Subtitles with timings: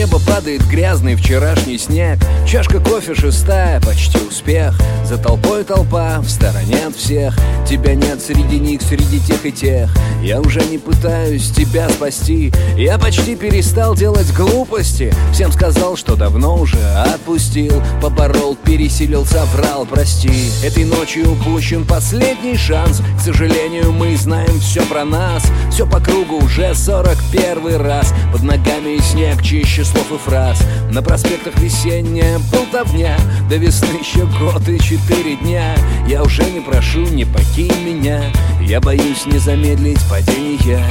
[0.00, 2.18] Неба падает грязный вчерашний снег.
[2.46, 4.74] Чашка кофе шестая, почти успех.
[5.04, 7.36] За толпой толпа, в стороне от всех.
[7.68, 9.94] Тебя нет среди них, среди тех и тех.
[10.22, 12.50] Я уже не пытаюсь тебя спасти.
[12.78, 15.12] Я почти перестал делать глупости.
[15.34, 17.82] Всем сказал, что давно уже отпустил.
[18.00, 20.50] Поборол, пересилил, соврал, прости.
[20.64, 23.02] Этой ночью упущен последний шанс.
[23.18, 25.44] К сожалению, мы знаем все про нас.
[25.70, 28.14] Все по кругу уже сорок первый раз.
[28.32, 30.62] Под ногами снег чище слов и фраз.
[30.90, 33.16] На проспектах весенняя болтовня
[33.48, 35.74] До весны еще год и четыре дня.
[36.06, 38.22] Я уже не прошу, не покинь меня.
[38.60, 40.84] Я боюсь не замедлить падение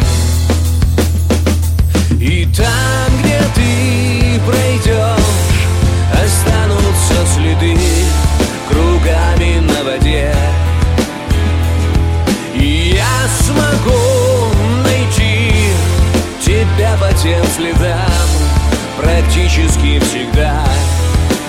[2.19, 5.39] И там, где ты пройдешь
[6.13, 7.77] Останутся следы
[8.69, 10.33] кругами на воде.
[12.55, 15.73] И я смогу найти
[16.41, 18.38] тебя по тем следам
[19.01, 20.61] Практически всегда.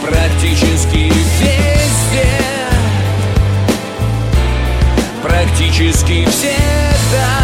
[0.03, 2.31] Практически везде.
[5.21, 7.40] Практически всегда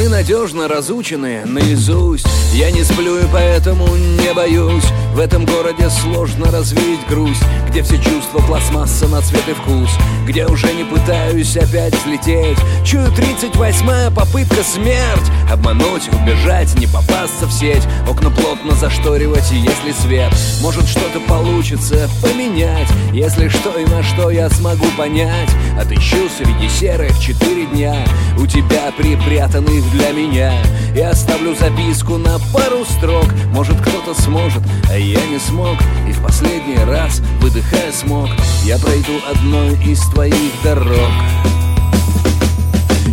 [0.00, 2.26] Сны надежно разучены наизусть.
[2.54, 4.86] Я не сплю и поэтому не боюсь.
[5.12, 9.90] В этом городе сложно развеять грусть Где все чувства пластмасса на цвет и вкус
[10.24, 12.56] Где уже не пытаюсь опять взлететь.
[12.84, 15.30] Чую тридцать восьмая попытка смерть.
[15.52, 17.86] Обмануть, убежать, не попасться в сеть.
[18.08, 20.32] Окна плотно зашторивать, если свет.
[20.62, 22.88] Может что-то получится поменять.
[23.12, 25.50] Если что и на что я смогу понять.
[25.78, 27.96] Отыщу среди серых четыре дня
[28.40, 30.52] У тебя припрятанных для меня.
[30.96, 33.26] И оставлю записку на пару строк.
[33.52, 35.76] Может кто-то сможет, а я не смог.
[36.08, 38.28] И в последний раз, выдыхая смог.
[38.64, 41.10] Я пройду одной из твоих дорог.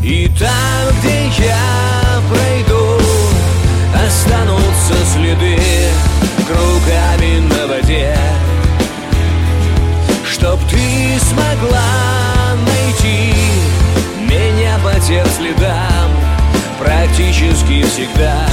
[0.02, 2.98] И там, где я пройду
[4.06, 5.58] Останутся следы
[6.46, 8.18] кругами на воде.
[10.26, 12.17] Чтоб ты смогла
[15.00, 16.12] тем следам
[16.80, 18.48] Практически всегда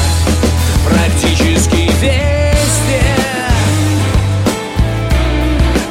[0.84, 3.02] Практически везде.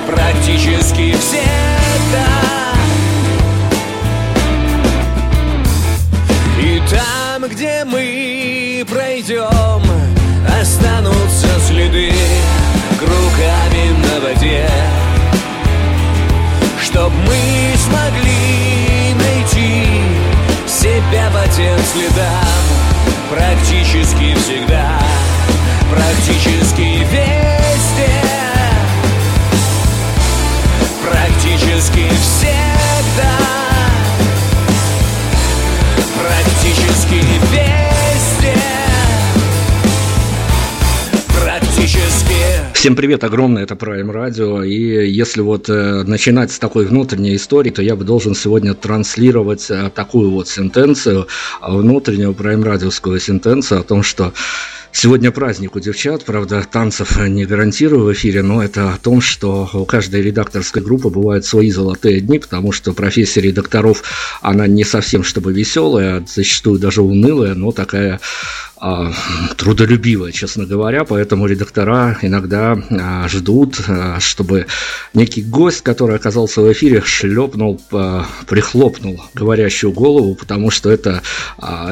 [0.07, 1.52] Практически всегда
[21.13, 22.63] себя по тем следам.
[23.29, 24.99] Практически всегда
[25.91, 28.23] Практически везде.
[31.03, 32.22] Практически всегда
[42.83, 47.69] Всем привет, огромное, это Prime Radio, и если вот э, начинать с такой внутренней истории,
[47.69, 51.27] то я бы должен сегодня транслировать э, такую вот сентенцию,
[51.61, 54.33] э, внутреннюю Prime радиовскую сентенцию о том, что
[54.95, 59.67] Сегодня праздник у девчат, правда, танцев не гарантирую в эфире, но это о том, что
[59.73, 64.03] у каждой редакторской группы бывают свои золотые дни, потому что профессия редакторов,
[64.41, 68.19] она не совсем чтобы веселая, а зачастую даже унылая, но такая
[69.57, 74.65] трудолюбивая, честно говоря, поэтому редактора иногда а, ждут, а, чтобы
[75.13, 77.81] некий гость, который оказался в эфире, шлепнул,
[78.47, 81.21] прихлопнул говорящую голову, потому что это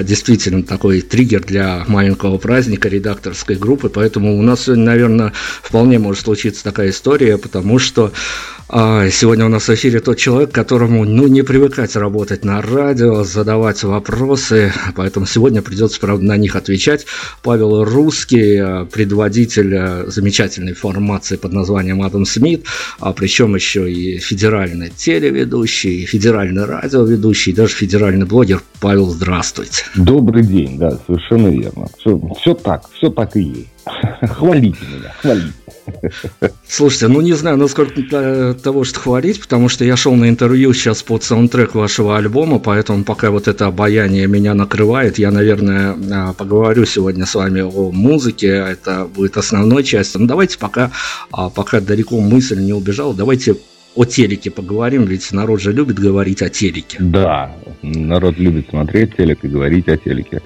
[0.04, 6.24] действительно такой триггер для маленького праздника редакторской группы, поэтому у нас сегодня, наверное, вполне может
[6.24, 8.12] случиться такая история, потому что
[8.68, 13.24] а, сегодня у нас в эфире тот человек, которому ну, не привыкать работать на радио,
[13.24, 16.81] задавать вопросы, поэтому сегодня придется, правда, на них отвечать.
[17.44, 22.66] Павел Русский, а, предводитель а, замечательной формации под названием Адам Смит,
[23.00, 28.62] а причем еще и федеральный телеведущий, федеральный радиоведущий, даже федеральный блогер.
[28.80, 29.84] Павел, здравствуйте.
[29.96, 31.88] Добрый день, да, совершенно верно.
[32.00, 33.68] Все, все так, все так и есть.
[34.22, 35.54] Хвалите меня, хвалите.
[36.68, 41.04] Слушайте, ну не знаю, насколько того, что хвалить, потому что я шел на интервью сейчас
[41.04, 46.86] под саундтрек вашего альбома, поэтому пока вот это обаяние меня накрывает, я, наверное, а, поговорю
[46.86, 50.22] сегодня с вами о музыке, это будет основной частью.
[50.22, 50.92] Ну давайте пока,
[51.32, 53.56] а, пока далеко мысль не убежала, давайте
[53.96, 56.98] о телеке поговорим, ведь народ же любит говорить о телеке.
[57.00, 60.42] Да, народ любит смотреть телек и говорить о телеке.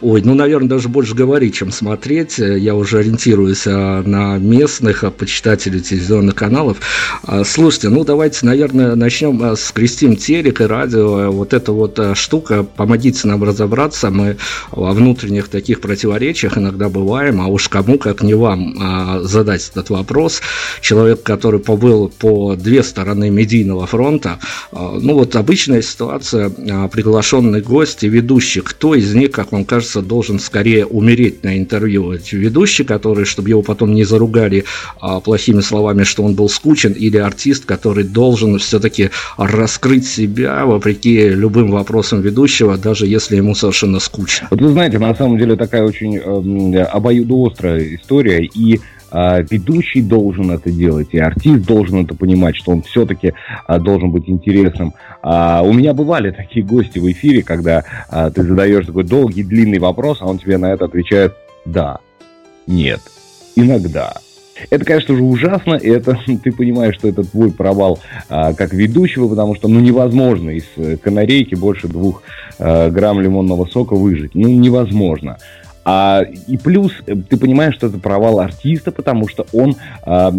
[0.00, 2.38] Ой, ну, наверное, даже больше говорить, чем смотреть.
[2.38, 6.78] Я уже ориентируюсь а, на местных а, почитателей телевизионных каналов.
[7.24, 11.30] А, слушайте, ну, давайте, наверное, начнем с Кристин телек и радио.
[11.30, 14.10] Вот эта вот штука, помогите нам разобраться.
[14.10, 14.36] Мы
[14.70, 20.40] во внутренних таких противоречиях иногда бываем, а уж кому, как не вам, задать этот вопрос.
[20.80, 24.38] Человек, который побыл по две стороны медийного фронта.
[24.72, 28.60] Ну, вот обычная ситуация, приглашенный гость и ведущий.
[28.60, 32.12] Кто из них, как вам он, кажется, должен скорее умереть на интервью.
[32.12, 34.64] Эти ведущие, которые, чтобы его потом не заругали
[35.00, 41.28] а, плохими словами, что он был скучен, или артист, который должен все-таки раскрыть себя вопреки
[41.28, 44.48] любым вопросам ведущего, даже если ему совершенно скучно.
[44.50, 48.80] Вот вы знаете, на самом деле такая очень э, обоюдоострая история, и
[49.12, 53.34] ведущий должен это делать, и артист должен это понимать, что он все-таки
[53.66, 54.94] а, должен быть интересным.
[55.22, 57.84] А, у меня бывали такие гости в эфире, когда
[58.34, 61.98] ты задаешь такой долгий, длинный вопрос, а он тебе на это отвечает «да»,
[62.66, 63.00] «нет»,
[63.56, 64.14] «иногда».
[64.70, 67.98] Это, конечно же, ужасно, и это ты понимаешь, что это твой провал
[68.28, 72.22] а, как ведущего, потому что ну невозможно из э, канарейки больше двух
[72.58, 74.34] а, грамм лимонного сока выжить.
[74.34, 75.38] Ну, невозможно.
[75.84, 80.32] А, и плюс э, ты понимаешь, что это провал артиста, потому что он, а,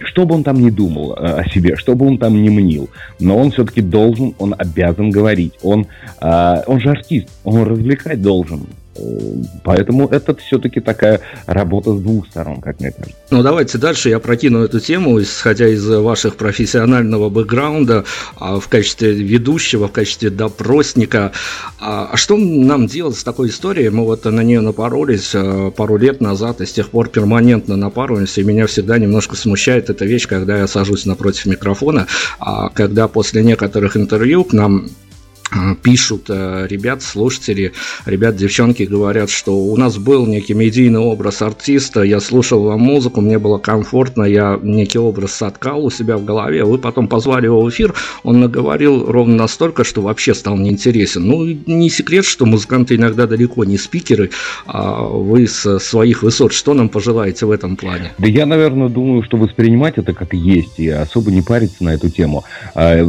[0.00, 2.90] что бы он там ни думал а, о себе, что бы он там ни мнил,
[3.20, 5.54] но он все-таки должен, он обязан говорить.
[5.62, 5.86] Он,
[6.20, 8.66] а, он же артист, он развлекать должен.
[9.64, 13.16] Поэтому это все-таки такая работа с двух сторон, как мне кажется.
[13.30, 18.04] Ну, давайте дальше я прокину эту тему, исходя из ваших профессионального бэкграунда,
[18.38, 21.32] а, в качестве ведущего, в качестве допросника.
[21.80, 23.90] А, а что нам делать с такой историей?
[23.90, 28.40] Мы вот на нее напоролись а, пару лет назад, и с тех пор перманентно напарываемся,
[28.40, 32.06] и меня всегда немножко смущает эта вещь, когда я сажусь напротив микрофона,
[32.74, 35.07] когда после некоторых интервью к нам а,
[35.82, 37.72] пишут э, ребят, слушатели,
[38.06, 43.20] ребят, девчонки говорят, что у нас был некий медийный образ артиста, я слушал вам музыку,
[43.20, 47.60] мне было комфортно, я некий образ соткал у себя в голове, вы потом позвали его
[47.60, 51.26] в эфир, он наговорил ровно настолько, что вообще стал неинтересен.
[51.26, 54.30] Ну, не секрет, что музыканты иногда далеко не спикеры,
[54.66, 58.12] а вы с своих высот, что нам пожелаете в этом плане?
[58.18, 62.10] Да я, наверное, думаю, что воспринимать это как есть, и особо не париться на эту
[62.10, 62.44] тему.
[62.74, 63.04] А,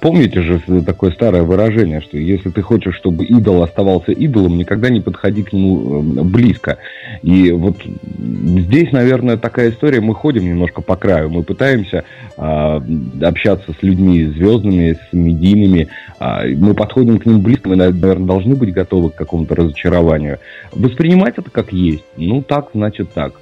[0.00, 4.88] помните же такое старое выражение, выражение, что если ты хочешь, чтобы идол оставался идолом, никогда
[4.88, 6.78] не подходи к нему эм, близко.
[7.22, 12.04] И вот здесь, наверное, такая история, мы ходим немножко по краю, мы пытаемся
[12.36, 12.80] э,
[13.22, 18.54] общаться с людьми звездными, с медийными, э, мы подходим к ним близко, мы, наверное, должны
[18.54, 20.38] быть готовы к какому-то разочарованию.
[20.72, 23.34] Воспринимать это как есть, ну так, значит так.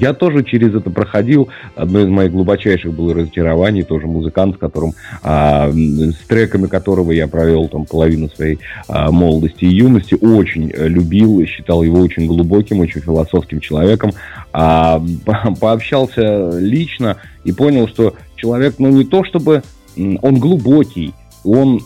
[0.00, 4.92] Я тоже через это проходил, одно из моих глубочайших было разочарований, тоже музыкант, с которым,
[5.22, 10.88] э, с треками которого я провел там половину своей а, молодости и юности, очень э,
[10.88, 14.12] любил, считал его очень глубоким, очень философским человеком,
[14.52, 15.02] а,
[15.60, 19.62] пообщался лично и понял, что человек, ну не то чтобы
[19.96, 21.80] он глубокий, он,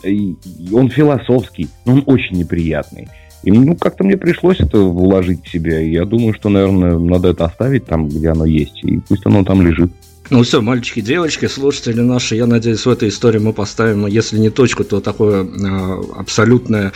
[0.73, 3.07] он философский, но он очень неприятный.
[3.43, 5.79] И ну, как-то мне пришлось это вложить в себя.
[5.79, 8.83] Я думаю, что, наверное, надо это оставить там, где оно есть.
[8.83, 9.91] И пусть оно там лежит.
[10.31, 14.49] Ну все, мальчики, девочки, слушатели наши, я надеюсь, в этой истории мы поставим, если не
[14.49, 16.93] точку, то такое э, абсолютное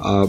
[0.00, 0.26] э,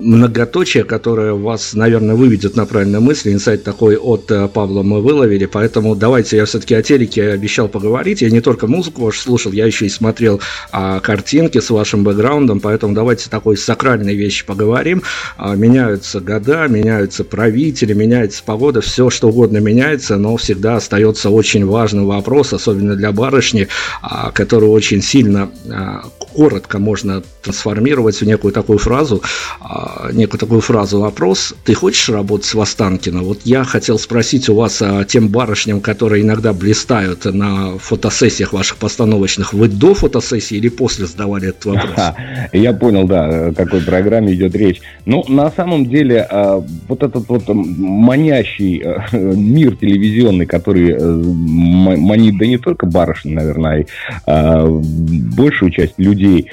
[0.00, 3.32] многоточие, которое вас, наверное, выведет на правильные мысли.
[3.32, 8.22] Инсайт такой от э, Павла мы выловили, поэтому давайте я все-таки о телеке обещал поговорить.
[8.22, 10.40] Я не только музыку вашу слушал, я еще и смотрел
[10.72, 15.02] а, картинки с вашим бэкграундом, поэтому давайте такой сакральной вещи поговорим.
[15.36, 21.66] А, меняются года, меняются правители, меняется погода, все что угодно меняется, но всегда остается очень
[21.66, 23.68] важный вопрос, особенно для барышни,
[24.02, 29.22] а, который очень сильно а, коротко можно трансформировать в некую такую фразу,
[29.60, 31.54] а, некую такую фразу вопрос.
[31.64, 33.22] Ты хочешь работать с Востанкино?
[33.22, 38.76] Вот я хотел спросить у вас о тем барышням, которые иногда блистают на фотосессиях ваших
[38.78, 39.52] постановочных.
[39.52, 42.14] Вы до фотосессии или после задавали этот вопрос?
[42.52, 44.80] Я понял, да, о какой программе идет речь.
[45.04, 52.38] Ну, на самом деле, а, вот этот вот манящий а, мир телевизионный, который э, манит
[52.38, 53.86] да не только барышни, наверное,
[54.26, 56.50] а большую часть людей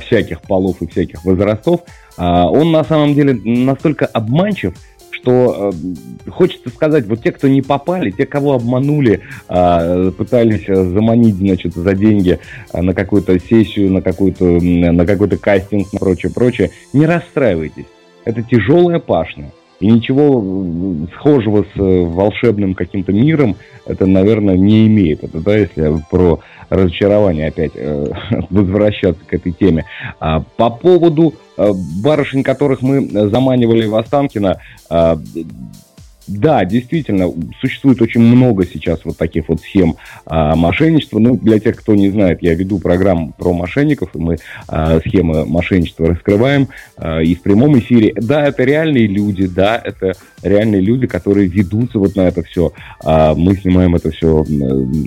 [0.00, 1.80] всяких полов и всяких возрастов,
[2.24, 4.74] он на самом деле настолько обманчив,
[5.10, 11.36] что э, хочется сказать, вот те, кто не попали, те, кого обманули, э, пытались заманить,
[11.36, 12.38] значит, за деньги
[12.72, 17.86] на какую-то сессию, на какую-то на какой-то кастинг, на прочее, прочее, не расстраивайтесь.
[18.24, 19.50] Это тяжелая пашня.
[19.80, 23.56] И ничего схожего с волшебным каким-то миром
[23.86, 25.22] это, наверное, не имеет.
[25.22, 28.06] Это, да, если про разочарование опять э,
[28.50, 29.84] возвращаться к этой теме.
[30.18, 35.16] А, по поводу э, барышень, которых мы заманивали в Останкино, э,
[36.26, 41.18] да, действительно, существует очень много сейчас вот таких вот схем а, мошенничества.
[41.18, 44.36] Ну, для тех, кто не знает, я веду программу про мошенников, и мы
[44.68, 48.12] а, схемы мошенничества раскрываем а, и в прямом эфире.
[48.16, 52.72] Да, это реальные люди, да, это реальные люди, которые ведутся вот на это все.
[53.04, 54.44] А, мы снимаем это все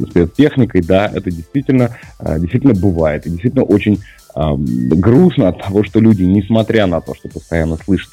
[0.09, 3.99] спецтехникой, да, это действительно, а, действительно бывает, и действительно очень
[4.35, 8.11] грустно от того, что люди, несмотря на то, что постоянно слышат,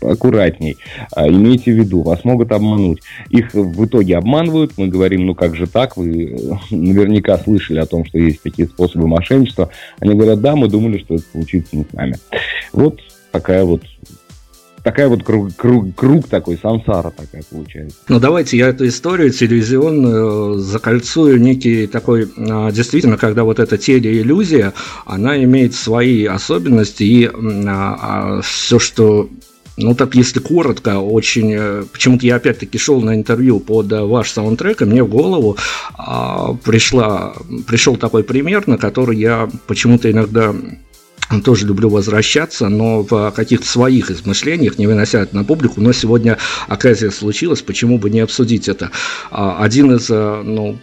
[0.00, 0.78] аккуратней,
[1.14, 3.02] а, имейте в виду, вас могут обмануть.
[3.28, 7.86] Их в итоге обманывают, мы говорим, ну как же так, вы э, наверняка слышали о
[7.86, 9.70] том, что есть такие способы мошенничества.
[10.00, 12.16] Они говорят, да, мы думали, что это случится не с нами.
[12.72, 13.82] Вот такая вот
[14.84, 17.96] такая вот круг, круг, круг такой, сансара такая получается.
[18.08, 24.74] Ну, давайте я эту историю телевизионную закольцую некий такой, а, действительно, когда вот эта телеиллюзия,
[25.06, 27.32] она имеет свои особенности, и а,
[27.66, 29.28] а, все, что
[29.76, 31.52] ну так, если коротко, очень...
[31.52, 35.56] Э, почему-то я опять-таки шел на интервью под э, ваш саундтрек, и мне в голову
[35.94, 37.34] а, пришла,
[37.66, 40.54] пришел такой пример, на который я почему-то иногда
[41.44, 46.38] тоже люблю возвращаться, но в каких-то своих измышлениях, не вынося это на публику, но сегодня
[46.68, 48.90] оказия случилась, почему бы не обсудить это.
[49.30, 50.78] А, один из, э, ну,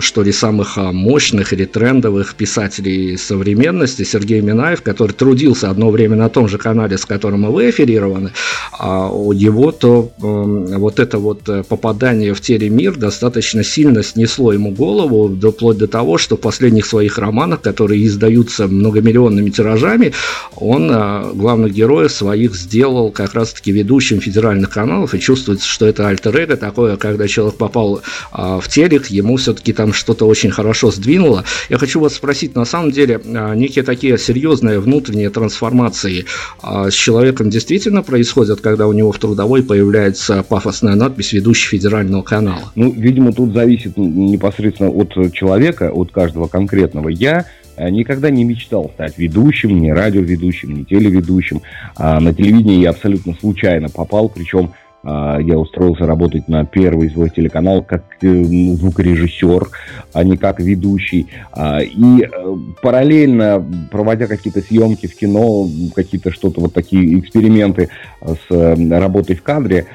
[0.00, 6.16] что ли, самых а, мощных или трендовых писателей современности, Сергей Минаев, который трудился одно время
[6.16, 8.32] на том же канале, с которым и вы эфирированы,
[8.78, 15.28] а его то вот это вот э, попадание в телемир достаточно сильно снесло ему голову,
[15.50, 20.12] вплоть до того, что в последних своих романах, которые издаются многомиллионными тиражами, тиражами,
[20.56, 26.08] он а, главных героев своих сделал как раз-таки ведущим федеральных каналов, и чувствуется, что это
[26.08, 28.02] альтер-эго такое, когда человек попал
[28.32, 31.44] а, в телек, ему все-таки там что-то очень хорошо сдвинуло.
[31.68, 36.26] Я хочу вас спросить, на самом деле, а, некие такие серьезные внутренние трансформации
[36.62, 42.72] с человеком действительно происходят, когда у него в трудовой появляется пафосная надпись «Ведущий федерального канала»?
[42.74, 47.08] Ну, видимо, тут зависит непосредственно от человека, от каждого конкретного.
[47.08, 51.62] Я Э, никогда не мечтал стать ведущим, ни радиоведущим, ни телеведущим.
[51.96, 54.72] А на телевидении я абсолютно случайно попал, причем
[55.08, 59.68] а, я устроился работать на первый свой телеканал как э, звукорежиссер,
[60.12, 61.28] а не как ведущий.
[61.52, 67.88] А, и э, параллельно, проводя какие-то съемки в кино, какие-то что-то вот такие эксперименты
[68.20, 69.86] с работой в кадре,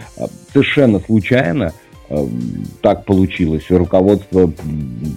[0.53, 1.73] совершенно случайно
[2.81, 3.63] так получилось.
[3.69, 4.51] Руководство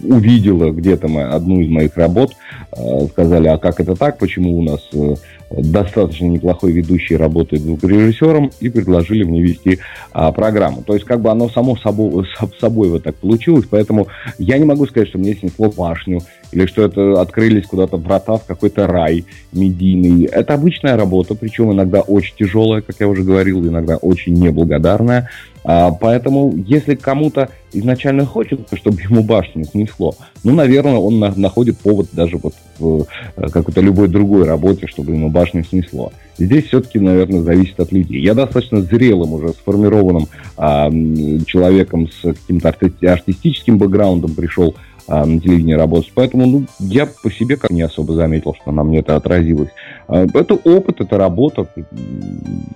[0.03, 2.33] увидело где-то одну из моих работ,
[2.77, 5.15] э, сказали, а как это так, почему у нас э,
[5.51, 9.79] достаточно неплохой ведущий работает звукорежиссером, и предложили мне вести
[10.13, 10.83] а, программу.
[10.83, 12.27] То есть как бы оно само собой,
[12.61, 14.09] собой вот так получилось, поэтому
[14.39, 16.21] я не могу сказать, что мне снесло башню,
[16.55, 20.25] или что это открылись куда-то врата в какой-то рай медийный.
[20.27, 25.29] Это обычная работа, причем иногда очень тяжелая, как я уже говорил, иногда очень неблагодарная.
[25.67, 31.79] А, поэтому, если кому-то изначально хочется, чтобы ему башню снесло, ну, наверное, он на, находит
[31.79, 33.07] повод даже вот в
[33.37, 36.13] э, какой-то любой другой работе, чтобы ему башню снесло.
[36.37, 38.21] Здесь все-таки, наверное, зависит от людей.
[38.21, 40.91] Я достаточно зрелым уже, сформированным а,
[41.47, 44.75] человеком с каким-то арти- артистическим бэкграундом пришел
[45.09, 46.13] на телевидении работать.
[46.15, 49.71] Поэтому ну, я по себе как не особо заметил, что на мне это отразилось.
[50.09, 51.69] А, это опыт, это работа,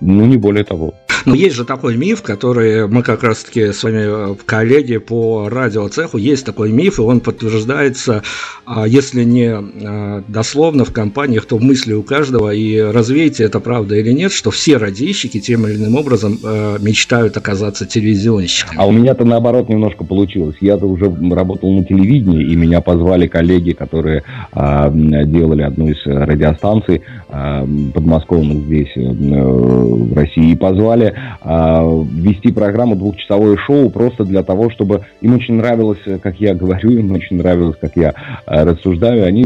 [0.01, 0.93] ну не более того.
[1.25, 6.45] Но есть же такой миф, который мы как раз-таки с вами коллеги по радиоцеху, есть
[6.45, 8.23] такой миф, и он подтверждается,
[8.65, 13.59] а, если не а, дословно в компаниях, то в мысли у каждого, и развейте это
[13.59, 16.39] правда или нет, что все радищики тем или иным образом
[16.79, 18.79] мечтают оказаться телевизионщиками.
[18.79, 20.55] А у меня-то наоборот немножко получилось.
[20.61, 27.01] Я-то уже работал на телевидении, и меня позвали коллеги, которые а, делали одну из радиостанций
[27.29, 34.71] подмосковных здесь, э, в России, и позвали а, вести программу двухчасовое шоу просто для того,
[34.71, 39.25] чтобы им очень нравилось, как я говорю, им очень нравилось, как я а, рассуждаю.
[39.25, 39.45] Они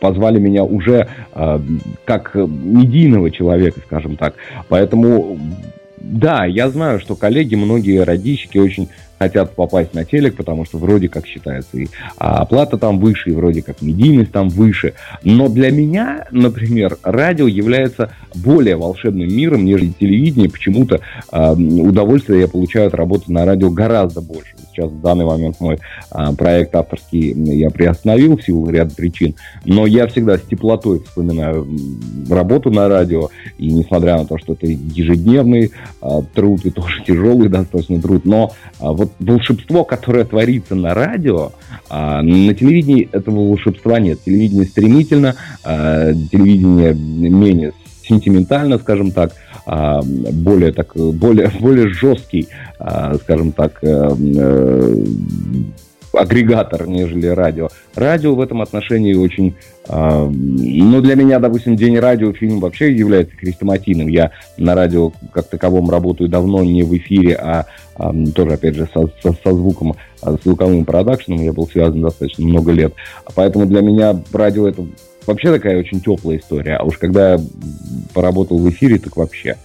[0.00, 1.08] позвали меня уже
[2.04, 4.34] как медийного человека, скажем так.
[4.68, 5.38] Поэтому
[5.98, 11.08] да, я знаю, что коллеги, многие радищики очень хотят попасть на телек, потому что вроде
[11.08, 14.94] как считается и оплата там выше, и вроде как медийность там выше.
[15.22, 20.50] Но для меня, например, радио является более волшебным миром, нежели телевидение.
[20.50, 21.00] Почему-то
[21.32, 24.54] э, удовольствие я получаю от работы на радио гораздо больше.
[24.72, 29.86] Сейчас в данный момент мой э, проект авторский я приостановил в силу ряда причин, но
[29.86, 31.66] я всегда с теплотой вспоминаю
[32.28, 35.70] работу на радио, и несмотря на то, что это ежедневный
[36.02, 41.52] э, труд и тоже тяжелый достаточно труд, но э, вот волшебство, которое творится на радио,
[41.90, 44.22] э, на телевидении этого волшебства нет.
[44.24, 47.72] Телевидение стремительно, э, телевидение менее
[48.06, 49.32] сентиментально, скажем так,
[49.66, 55.04] а, более, так, более, более жесткий, а, скажем так, э, э,
[56.16, 57.68] агрегатор, нежели радио.
[57.94, 59.54] Радио в этом отношении очень...
[59.88, 64.08] Э, ну, для меня, допустим, День радио фильм вообще является хрестоматийным.
[64.08, 67.66] Я на радио как таковом работаю давно, не в эфире, а
[67.98, 72.44] э, тоже, опять же, со, со, со звуком, с звуковым продакшеном я был связан достаточно
[72.44, 72.94] много лет.
[73.34, 74.86] Поэтому для меня радио это
[75.26, 76.76] вообще такая очень теплая история.
[76.76, 77.40] А уж когда я
[78.12, 79.56] поработал в эфире, так вообще.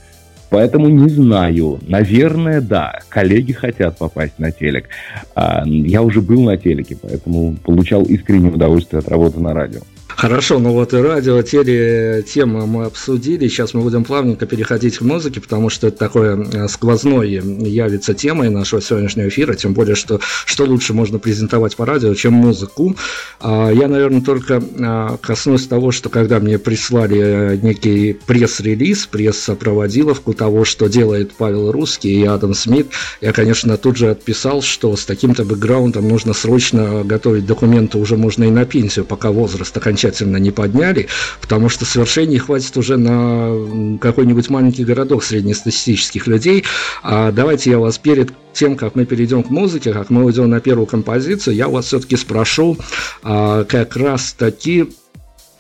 [0.50, 1.80] Поэтому не знаю.
[1.88, 3.00] Наверное, да.
[3.10, 4.90] Коллеги хотят попасть на телек.
[5.36, 9.82] А, я уже был на телеке, поэтому получал искреннее удовольствие от работы на радио.
[10.16, 13.48] Хорошо, ну вот и радио, теле, темы мы обсудили.
[13.48, 18.50] Сейчас мы будем плавненько переходить к музыке, потому что это такое э, сквозной явится темой
[18.50, 22.98] нашего сегодняшнего эфира, тем более, что что лучше можно презентовать по радио, чем музыку.
[23.40, 30.34] А, я, наверное, только а, коснусь того, что когда мне прислали э, некий пресс-релиз, пресс-проводиловку
[30.34, 32.88] того, что делает Павел Русский и Адам Смит,
[33.22, 38.44] я, конечно, тут же отписал, что с таким-то бэкграундом нужно срочно готовить документы, уже можно
[38.44, 41.08] и на пенсию, пока возраст окончательно окончательно не подняли,
[41.42, 46.64] потому что совершений хватит уже на какой-нибудь маленький городок среднестатистических людей.
[47.04, 50.60] А давайте я вас перед тем, как мы перейдем к музыке, как мы уйдем на
[50.60, 52.78] первую композицию, я вас все-таки спрошу
[53.24, 54.90] а, как раз таки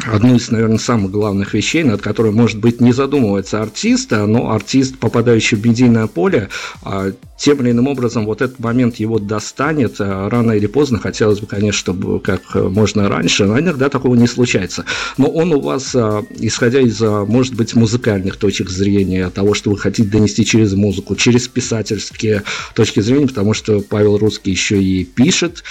[0.05, 4.97] одну из, наверное, самых главных вещей, над которой, может быть, не задумывается артист, но артист,
[4.97, 6.49] попадающий в медийное поле,
[6.83, 10.99] а, тем или иным образом вот этот момент его достанет а, рано или поздно.
[10.99, 14.85] Хотелось бы, конечно, чтобы как можно раньше, но иногда такого не случается.
[15.17, 19.77] Но он у вас, а, исходя из, может быть, музыкальных точек зрения, того, что вы
[19.77, 22.43] хотите донести через музыку, через писательские
[22.73, 25.63] точки зрения, потому что Павел Русский еще и пишет,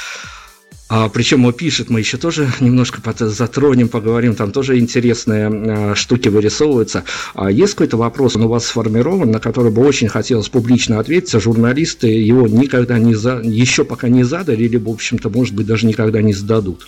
[0.89, 6.29] а, причем он пишет, мы еще тоже немножко затронем, поговорим, там тоже интересные а, штуки
[6.29, 7.05] вырисовываются.
[7.35, 11.35] А есть какой-то вопрос, он у вас сформирован, на который бы очень хотелось публично ответить,
[11.35, 13.41] а журналисты его никогда не за...
[13.43, 16.87] еще пока не задали, либо, в общем-то, может быть, даже никогда не зададут?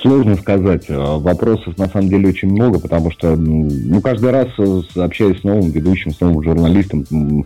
[0.00, 0.86] Сложно сказать.
[0.88, 4.48] А, вопросов на самом деле очень много, потому что ну, каждый раз,
[4.96, 7.44] общаясь с новым ведущим, с новым журналистом, мы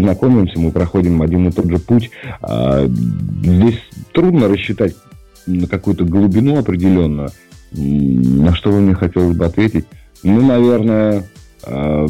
[0.00, 2.10] знакомимся, мы проходим один и тот же путь.
[2.40, 3.78] А, здесь
[4.12, 4.94] трудно рассчитать
[5.46, 7.30] на какую-то глубину определенную,
[7.72, 9.86] на что вы мне хотелось бы ответить?
[10.22, 11.24] Ну, наверное,
[11.64, 12.06] э,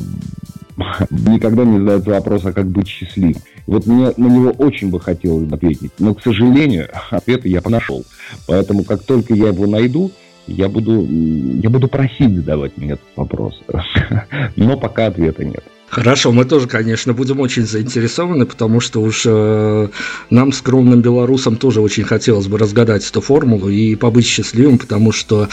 [1.11, 3.37] никогда не задается вопрос, а как быть счастливым.
[3.67, 8.05] Вот мне на него очень бы хотелось ответить, но, к сожалению, ответа я нашел.
[8.47, 10.11] Поэтому, как только я его найду,
[10.47, 13.61] я буду, я буду просить задавать мне этот вопрос.
[14.57, 15.63] Но пока ответа нет.
[15.93, 19.89] Хорошо, мы тоже, конечно, будем очень заинтересованы, потому что уж э,
[20.31, 25.51] нам, скромным белорусам, тоже очень хотелось бы разгадать эту формулу и побыть счастливым, потому что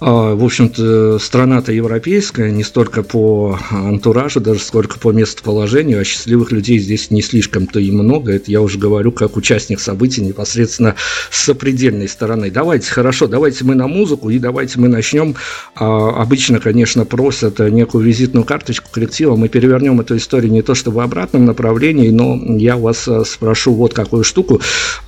[0.00, 6.78] в общем-то, страна-то европейская, не столько по антуражу, даже сколько по местоположению, а счастливых людей
[6.78, 8.32] здесь не слишком-то и много.
[8.32, 10.96] Это я уже говорю как участник событий непосредственно
[11.30, 12.50] с сопредельной стороны.
[12.50, 15.36] Давайте, хорошо, давайте мы на музыку и давайте мы начнем.
[15.74, 19.36] А, обычно, конечно, просят некую визитную карточку коллектива.
[19.36, 23.74] Мы перевернем эту историю не то чтобы в обратном направлении, но я вас а, спрошу
[23.74, 24.60] вот какую штуку.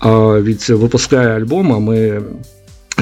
[0.02, 2.22] Ведь выпуская альбом, мы Э,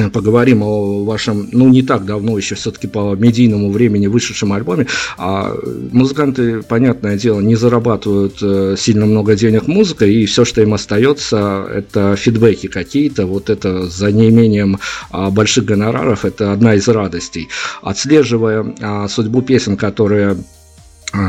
[0.13, 4.87] поговорим о вашем, ну, не так давно еще все-таки по медийному времени вышедшем альбоме.
[5.19, 5.55] А
[5.93, 11.67] музыканты, понятное дело, не зарабатывают э, сильно много денег музыкой, и все, что им остается,
[11.73, 13.27] это фидбэки какие-то.
[13.27, 14.79] Вот это за неимением
[15.11, 17.49] а, больших гонораров, это одна из радостей.
[17.83, 20.37] Отслеживая а, судьбу песен, которые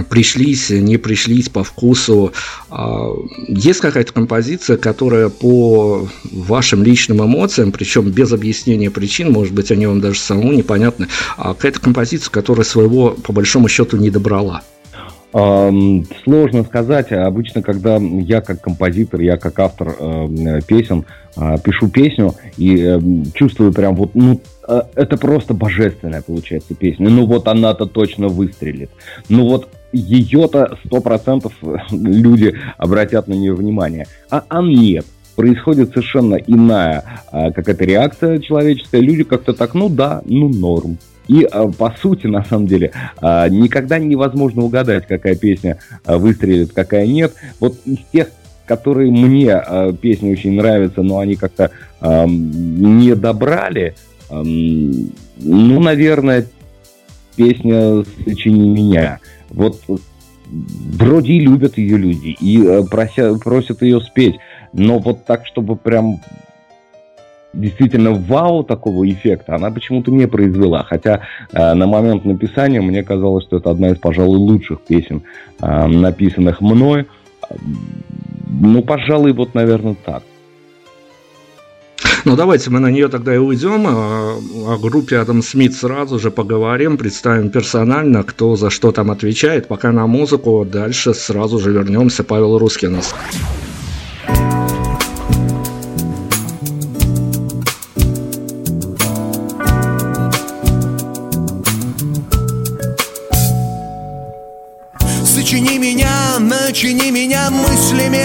[0.09, 2.33] пришлись, не пришлись по вкусу.
[2.69, 3.09] А,
[3.47, 9.87] есть какая-то композиция, которая по вашим личным эмоциям, причем без объяснения причин, может быть, они
[9.87, 14.61] вам даже самому непонятны, а какая-то композиция, которая своего, по большому счету, не добрала?
[15.31, 17.11] Сложно сказать.
[17.13, 21.05] Обычно, когда я как композитор, я как автор э, песен
[21.37, 22.99] э, пишу песню и э,
[23.33, 27.09] чувствую прям вот, ну, э, это просто божественная получается песня.
[27.09, 28.89] Ну вот она-то точно выстрелит.
[29.29, 31.53] Ну вот ее-то сто процентов
[31.91, 34.07] люди обратят на нее внимание.
[34.29, 39.01] А, а нет, происходит совершенно иная а, какая-то реакция человеческая.
[39.01, 40.97] Люди как-то так, ну да, ну норм.
[41.31, 42.91] И а, по сути, на самом деле,
[43.21, 47.33] а, никогда невозможно угадать, какая песня а, выстрелит, какая нет.
[47.59, 48.27] Вот из тех
[48.67, 53.95] которые мне э, песни очень нравятся, но они как-то э, не добрали,
[54.29, 56.45] э, ну, наверное,
[57.35, 59.19] песня «Сочини меня».
[59.49, 59.81] Вот
[60.47, 64.35] вроде и любят ее люди, и э, просят, просят ее спеть,
[64.71, 66.21] но вот так, чтобы прям
[67.53, 70.83] действительно вау такого эффекта она почему-то не произвела.
[70.83, 75.23] Хотя э, на момент написания мне казалось, что это одна из, пожалуй, лучших песен,
[75.61, 77.07] э, написанных мной.
[78.47, 80.23] Ну, пожалуй, вот, наверное, так.
[82.23, 83.85] Ну, давайте мы на нее тогда и уйдем.
[83.87, 84.37] А,
[84.67, 89.67] о группе Адам Смит сразу же поговорим, представим персонально, кто за что там отвечает.
[89.67, 92.23] Пока на музыку, дальше сразу же вернемся.
[92.23, 93.15] Павел Рускинос.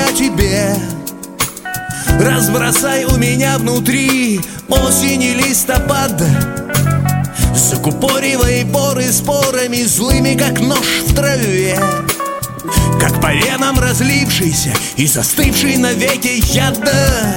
[0.06, 0.74] О тебе.
[2.20, 6.22] Разбросай у меня внутри осень и листопад.
[7.54, 11.78] Закупоривай поры спорами злыми, как нож в траве.
[13.00, 17.36] Как по венам разлившийся и застывший навеки яда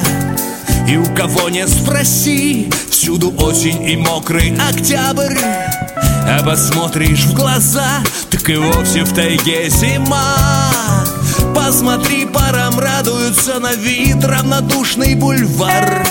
[0.88, 5.38] И у кого не спроси, всюду осень и мокрый октябрь.
[6.46, 10.69] Посмотришь в глаза, так и вовсе в тайге зима
[11.70, 16.04] Посмотри, парам радуются на вид равнодушный бульвар.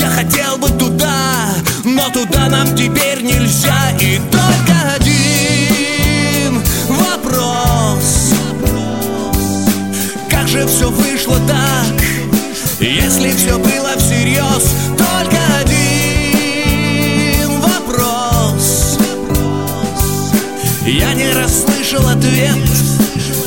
[0.00, 1.50] Я хотел бы туда,
[1.84, 3.90] но туда нам теперь нельзя.
[4.00, 8.32] И только один вопрос.
[10.30, 12.02] Как же все вышло так,
[12.80, 18.96] если все было всерьез Только один вопрос.
[20.86, 22.93] Я не расслышал ответ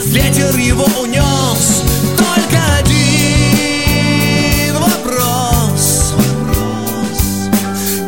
[0.07, 1.83] Ветер его унес.
[2.17, 6.13] Только один вопрос.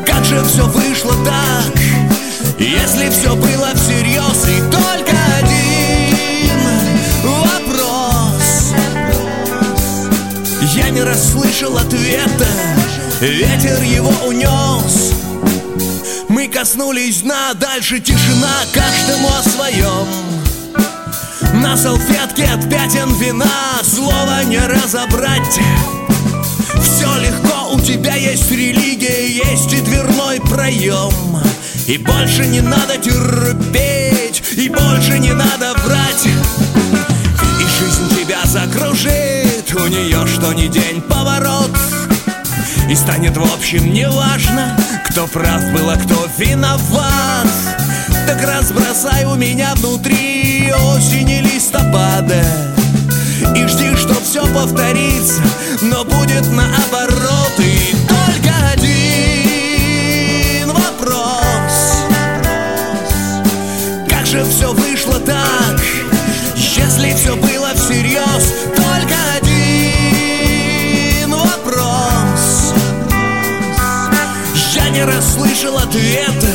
[0.05, 1.77] Как же все вышло так?
[2.57, 6.57] Если все было всерьез И только один
[7.23, 8.73] вопрос.
[10.73, 12.47] Я не расслышал ответа.
[13.19, 15.11] Ветер его унес.
[16.29, 18.63] Мы коснулись дна, дальше тишина.
[18.73, 20.07] Каждому о своем
[21.59, 23.45] на салфетке от пятен вина.
[23.83, 25.59] Слова не разобрать.
[26.81, 31.13] Все легко, у тебя есть религия Есть и дверной проем
[31.87, 36.25] И больше не надо терпеть И больше не надо врать.
[36.25, 41.71] И жизнь тебя закружит У нее что ни день поворот.
[42.89, 44.77] И станет в общем неважно
[45.09, 47.47] Кто прав был, а кто виноват.
[48.27, 50.28] Так разбросай у меня внутри
[50.71, 52.43] осени листопада
[53.55, 55.41] И жди, что все повторится,
[55.81, 57.53] но будет наоборот.
[57.59, 62.03] И только один вопрос.
[64.09, 65.79] Как же все вышло так,
[66.55, 72.73] если все было всерьез Только один вопрос.
[74.73, 76.47] Я не расслышал ответа,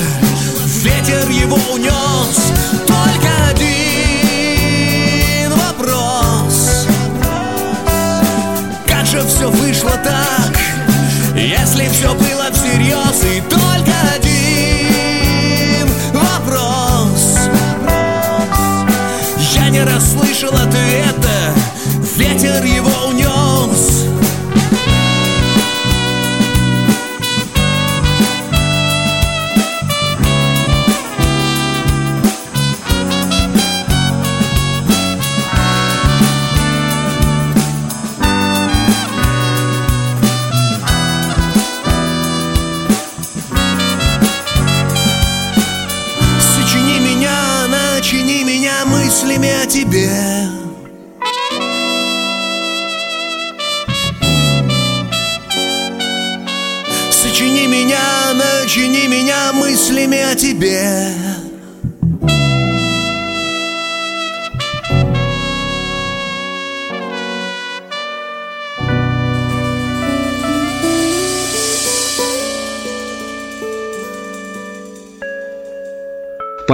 [0.83, 2.84] ветер его унес
[9.14, 10.59] же все вышло так.
[11.37, 17.38] Если все было всерьез И только один вопрос.
[19.55, 20.13] Я не расслышал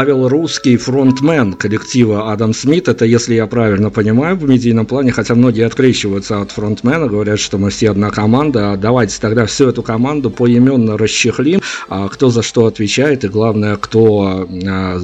[0.00, 2.88] Павел Русский, фронтмен коллектива Адам Смит.
[2.88, 7.58] Это, если я правильно понимаю, в медийном плане, хотя многие открещиваются от фронтмена, говорят, что
[7.58, 8.78] мы все одна команда.
[8.80, 11.60] Давайте тогда всю эту команду поименно расчехлим,
[11.90, 15.00] а кто за что отвечает и, главное, кто а,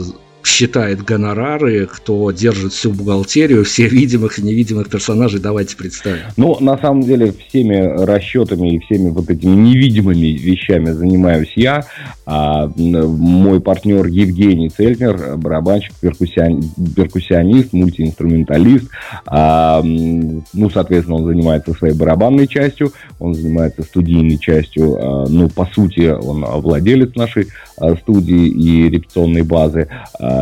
[0.47, 6.21] считает гонорары, кто держит всю бухгалтерию, все видимых и невидимых персонажей, давайте представим.
[6.37, 11.85] Ну, на самом деле, всеми расчетами и всеми вот этими невидимыми вещами занимаюсь я.
[12.25, 16.63] А, мой партнер Евгений Цельнер, барабанщик, перкуссион,
[16.95, 18.89] перкуссионист, мультиинструменталист.
[19.27, 24.97] А, ну, соответственно, он занимается своей барабанной частью, он занимается студийной частью.
[24.99, 29.89] А, ну, по сути, он владелец нашей а, студии и репетиционной базы.
[30.19, 30.36] А,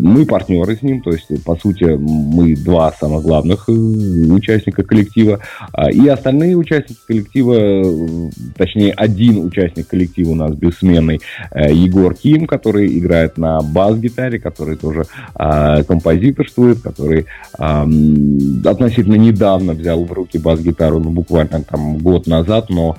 [0.00, 5.40] мы партнеры с ним, то есть, по сути, мы два самых главных э, участника коллектива,
[5.72, 11.20] а, и остальные участники коллектива, э, точнее, один участник коллектива у нас бессменный,
[11.54, 20.12] Егор Ким, который играет на бас-гитаре, который тоже а, композиторствует, который относительно недавно взял в
[20.12, 22.96] руки бас-гитару, ну, буквально там год назад, но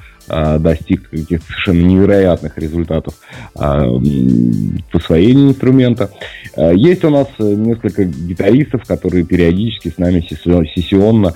[0.59, 3.15] достиг каких-то совершенно невероятных результатов
[3.55, 6.09] а, в освоении инструмента.
[6.55, 11.33] А, есть у нас несколько гитаристов, которые периодически с нами сессионно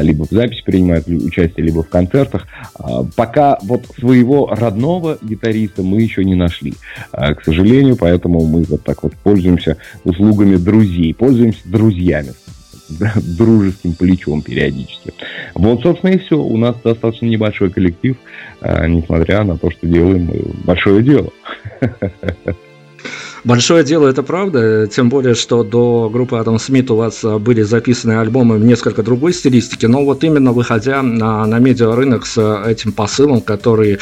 [0.00, 2.46] либо в записи принимают участие, либо в концертах.
[3.16, 6.74] Пока вот своего родного гитариста мы еще не нашли,
[7.12, 12.32] к сожалению, поэтому мы вот так вот пользуемся услугами друзей, пользуемся друзьями
[13.16, 15.12] дружеским плечом периодически.
[15.54, 16.38] Вот, собственно, и все.
[16.38, 18.16] У нас достаточно небольшой коллектив,
[18.60, 20.30] э, несмотря на то, что делаем
[20.64, 21.30] большое дело.
[23.44, 27.60] Большое дело, это правда, тем более, что до группы Адам Смит у вас а, были
[27.60, 32.92] записаны альбомы в несколько другой стилистике, но вот именно выходя на, на медиарынок с этим
[32.92, 33.98] посылом, который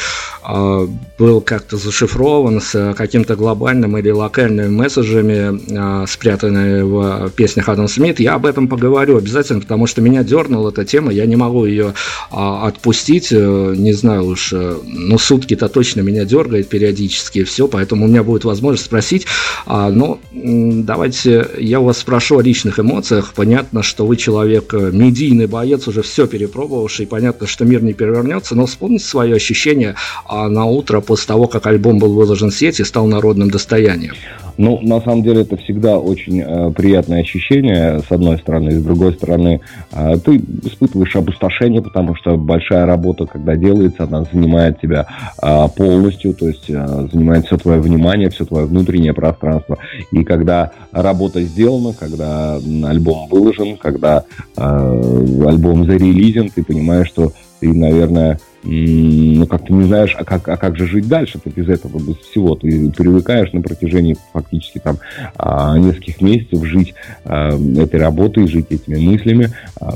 [0.47, 0.87] э,
[1.19, 8.21] был как-то зашифрован с каким-то глобальным или локальными месседжами, э, спрятанными в песнях Адам Смит,
[8.21, 11.93] я об этом поговорю обязательно, потому что меня дернула эта тема, я не могу ее
[12.31, 18.07] э, отпустить, не знаю уж, э, ну сутки-то точно меня дергает периодически, все, поэтому у
[18.07, 19.27] меня будет возможность спросить,
[19.65, 23.33] а, но давайте я вас спрошу о личных эмоциях.
[23.33, 28.55] Понятно, что вы человек э, медийный боец, уже все перепробовавший, понятно, что мир не перевернется,
[28.55, 32.79] но вспомните свои ощущения а, на утро после того, как альбом был выложен в сеть
[32.79, 34.15] и стал народным достоянием.
[34.57, 39.13] Ну, на самом деле, это всегда очень э, приятное ощущение, с одной стороны, с другой
[39.13, 39.61] стороны,
[39.91, 45.07] э, ты испытываешь опустошение, потому что большая работа, когда делается, она занимает тебя
[45.41, 49.77] э, полностью, то есть э, занимает все твое внимание, все твое внутреннее пространство.
[50.11, 54.23] И когда работа сделана, когда альбом выложен, когда
[54.55, 60.47] э, альбом зарелизен, ты понимаешь, что ты, наверное, ну, как ты не знаешь, а как,
[60.47, 62.55] а как же жить дальше, ты без этого, без всего.
[62.55, 64.97] Ты привыкаешь на протяжении фактически там
[65.35, 66.93] а, нескольких месяцев жить
[67.25, 69.49] а, этой работой, жить этими мыслями.
[69.79, 69.93] А,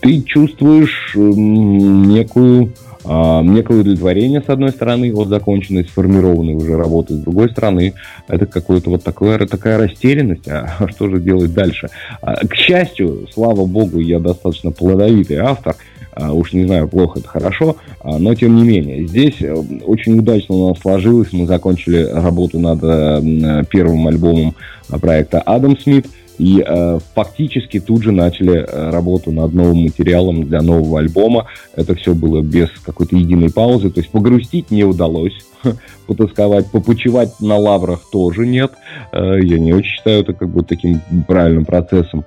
[0.00, 2.72] ты чувствуешь некую
[3.08, 7.94] некое удовлетворение, с одной стороны, от законченной, сформированной уже работы, с другой стороны,
[8.26, 11.88] это какое-то вот такое, такая растерянность, а что же делать дальше?
[12.20, 17.76] К счастью, слава богу, я достаточно плодовитый автор, а, уж не знаю, плохо это хорошо,
[18.00, 19.06] а, но тем не менее.
[19.06, 24.54] Здесь э, очень удачно у нас сложилось, мы закончили работу над э, первым альбомом
[24.88, 26.06] проекта «Адам Смит»,
[26.38, 31.46] и э, фактически тут же начали э, работу над новым материалом для нового альбома.
[31.74, 33.90] Это все было без какой-то единой паузы.
[33.90, 35.34] То есть погрустить не удалось,
[36.06, 38.72] потасковать, попочевать на лаврах тоже нет.
[39.12, 42.24] Э, я не очень считаю это как бы таким правильным процессом.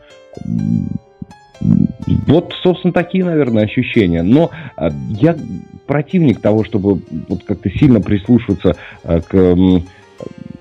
[1.61, 4.23] Вот, собственно, такие, наверное, ощущения.
[4.23, 5.35] Но э, я
[5.85, 9.57] противник того, чтобы вот как-то сильно прислушиваться э, к,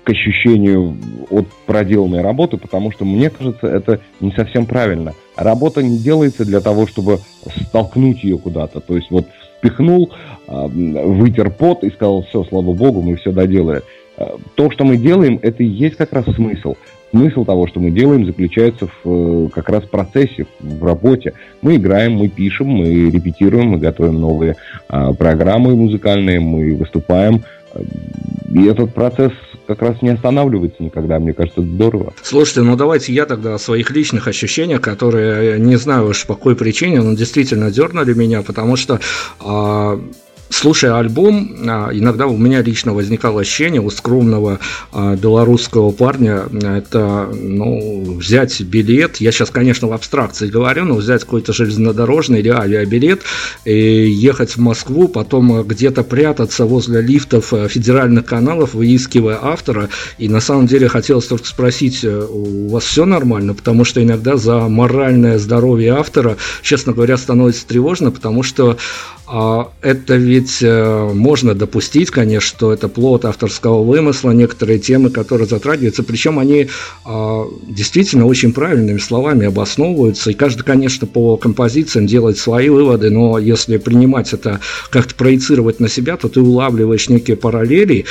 [0.03, 0.97] к ощущению
[1.29, 5.13] от проделанной работы, потому что, мне кажется, это не совсем правильно.
[5.35, 7.19] Работа не делается для того, чтобы
[7.67, 8.79] столкнуть ее куда-то.
[8.81, 10.11] То есть вот впихнул,
[10.47, 13.81] э, вытер пот и сказал, все, слава богу, мы все доделали.
[14.55, 16.75] То, что мы делаем, это и есть как раз смысл.
[17.11, 21.33] Смысл того, что мы делаем, заключается в э, как раз процессе, в работе.
[21.61, 24.55] Мы играем, мы пишем, мы репетируем, мы готовим новые
[24.87, 27.43] а, программы музыкальные, мы выступаем.
[28.51, 29.31] И этот процесс
[29.67, 32.13] как раз не останавливается никогда, мне кажется, здорово.
[32.23, 36.55] Слушайте, ну давайте я тогда о своих личных ощущениях, которые не знаю уж по какой
[36.55, 38.99] причине, но действительно дернули меня, потому что
[39.39, 39.99] э,
[40.49, 44.59] слушая альбом, а, иногда у меня лично возникало ощущение у скромного
[44.91, 51.23] а, белорусского парня, это, ну, взять билет, я сейчас, конечно, в абстракции говорю, но взять
[51.23, 53.21] какой-то железнодорожный или авиабилет
[53.65, 60.27] и ехать в Москву, потом где-то прятаться возле лифтов э, федеральных каналов, выискивая автора, и
[60.27, 64.59] на самом деле хотелось только спросить, э, у вас все нормально, потому что иногда за
[64.67, 68.77] моральное здоровье автора, честно говоря, становится тревожно, потому что
[69.18, 69.18] а,
[69.81, 76.01] это ведь э, можно допустить, конечно, что это плод авторского вымысла, некоторые темы, которые затрагиваются,
[76.01, 76.67] причем они
[77.05, 83.37] а, действительно очень правильными словами обосновываются, и каждый, конечно, по композициям делает свои выводы, но
[83.37, 88.05] если принимать это, как-то проецировать на себя, то ты улавливаешь некие параллели,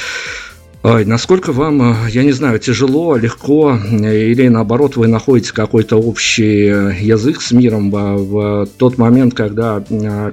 [0.82, 6.66] насколько вам, э, я не знаю, тяжело, легко, э, или наоборот вы находите какой-то общий
[6.66, 9.82] э, язык с миром в, тот момент, когда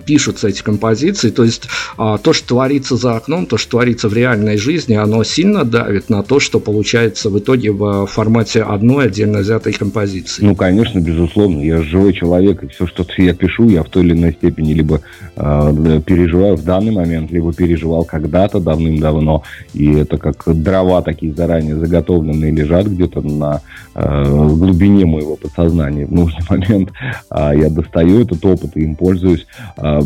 [0.05, 4.13] пишутся эти композиции, то есть а, то, что творится за окном, то, что творится в
[4.13, 9.39] реальной жизни, оно сильно давит на то, что получается в итоге в формате одной отдельно
[9.39, 10.43] взятой композиции?
[10.43, 14.13] Ну, конечно, безусловно, я живой человек, и все, что я пишу, я в той или
[14.13, 15.01] иной степени либо
[15.35, 21.75] э, переживаю в данный момент, либо переживал когда-то давным-давно, и это как дрова такие заранее
[21.75, 23.61] заготовленные лежат где-то на
[23.95, 26.91] э, глубине моего подсознания в нужный момент.
[27.29, 29.45] А я достаю этот опыт и им пользуюсь.
[29.77, 30.01] А,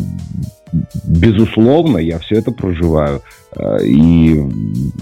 [1.06, 3.22] безусловно, я все это проживаю.
[3.56, 4.40] А, и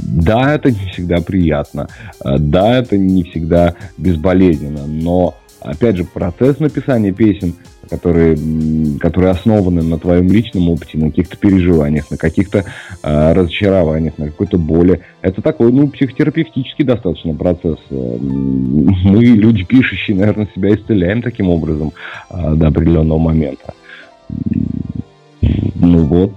[0.03, 1.87] да, это не всегда приятно.
[2.19, 4.85] А, да, это не всегда безболезненно.
[4.87, 7.55] Но, опять же, процесс написания песен–
[7.87, 8.37] которые,
[8.99, 12.65] которые основаны на твоем личном опыте, на каких-то переживаниях, на каких-то
[13.03, 15.01] э, разочарованиях, на какой-то боли.
[15.21, 17.79] Это такой, ну, психотерапевтический достаточно процесс.
[17.89, 21.93] Э, мы, люди пишущие, наверное, себя исцеляем таким образом
[22.29, 23.73] э, до определенного момента.
[25.75, 26.33] Ну вот,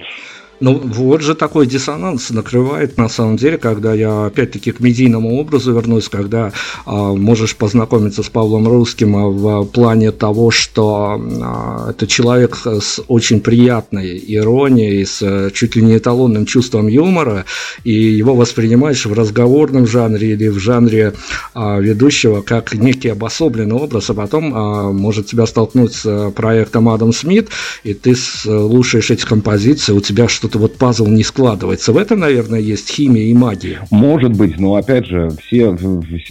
[0.61, 5.73] ну, вот же такой диссонанс накрывает, на самом деле, когда я, опять-таки, к медийному образу
[5.73, 6.53] вернусь, когда
[6.85, 13.01] а, можешь познакомиться с Павлом Русским а, в плане того, что а, это человек с
[13.09, 17.47] очень приятной иронией, с а, чуть ли не эталонным чувством юмора,
[17.85, 21.15] и его воспринимаешь в разговорном жанре или в жанре
[21.55, 27.15] а, ведущего как некий обособленный образ, а потом а, может тебя столкнуть с проектом Адам
[27.15, 27.49] Смит,
[27.83, 31.93] и ты слушаешь эти композиции, у тебя что что-то вот пазл не складывается.
[31.93, 33.79] В этом, наверное, есть химия и магия.
[33.91, 35.77] Может быть, но опять же, все,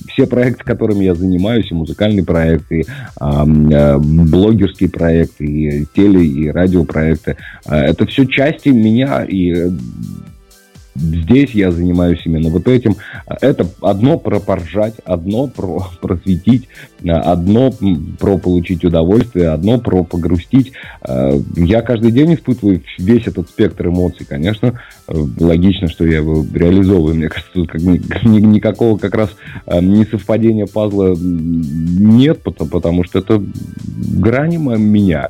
[0.09, 2.85] все проекты, которыми я занимаюсь, и музыкальные проекты, и,
[3.21, 9.71] э, блогерские проекты, и теле, и радиопроекты, э, это все части меня, и
[10.99, 12.97] здесь я занимаюсь именно вот этим.
[13.25, 16.67] Это одно про поржать, одно про просветить,
[17.05, 17.71] одно
[18.19, 20.73] про получить удовольствие, одно про погрустить.
[21.55, 24.25] Я каждый день испытываю весь этот спектр эмоций.
[24.27, 27.15] Конечно, логично, что я его реализовываю.
[27.15, 27.97] Мне кажется, тут как ни,
[28.39, 29.29] никакого как раз
[29.67, 33.41] несовпадения пазла нет, потому что это
[33.97, 35.29] грани меня.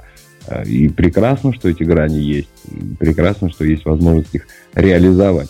[0.65, 2.49] И прекрасно, что эти грани есть.
[2.97, 5.49] Прекрасно, что есть возможность их реализовать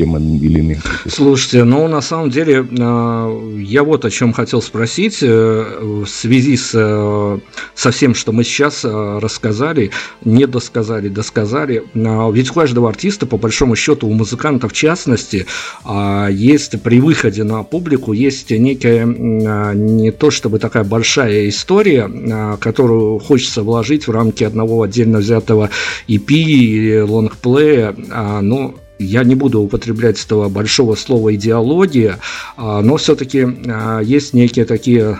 [0.00, 0.78] тем или иным.
[1.06, 6.56] Слушайте, ну на самом деле а, я вот о чем хотел спросить э, в связи
[6.56, 7.38] с, э,
[7.74, 9.90] со всем, что мы сейчас э, рассказали,
[10.24, 11.84] не досказали, досказали.
[11.94, 15.46] А, ведь у каждого артиста, по большому счету, у музыканта в частности,
[15.84, 23.18] а, есть при выходе на публику есть некая не то чтобы такая большая история, которую
[23.18, 25.68] хочется вложить в рамки одного отдельно взятого
[26.08, 27.94] EP или лонгплея,
[28.40, 32.18] но я не буду употреблять этого большого слова идеология,
[32.56, 35.18] а, но все-таки а, есть некие такие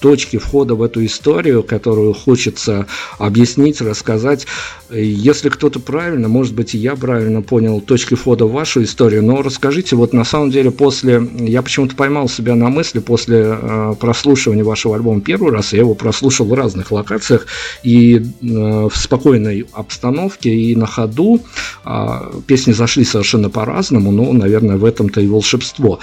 [0.00, 2.86] точки входа в эту историю, которую хочется
[3.18, 4.46] объяснить, рассказать.
[4.90, 9.42] Если кто-то правильно, может быть, и я правильно понял точки входа в вашу историю, но
[9.42, 14.64] расскажите, вот на самом деле после, я почему-то поймал себя на мысли после э, прослушивания
[14.64, 17.46] вашего альбома первый раз, я его прослушал в разных локациях
[17.82, 21.40] и э, в спокойной обстановке и на ходу
[21.84, 25.98] э, песни зашли совершенно по-разному, но, наверное, в этом-то и волшебство.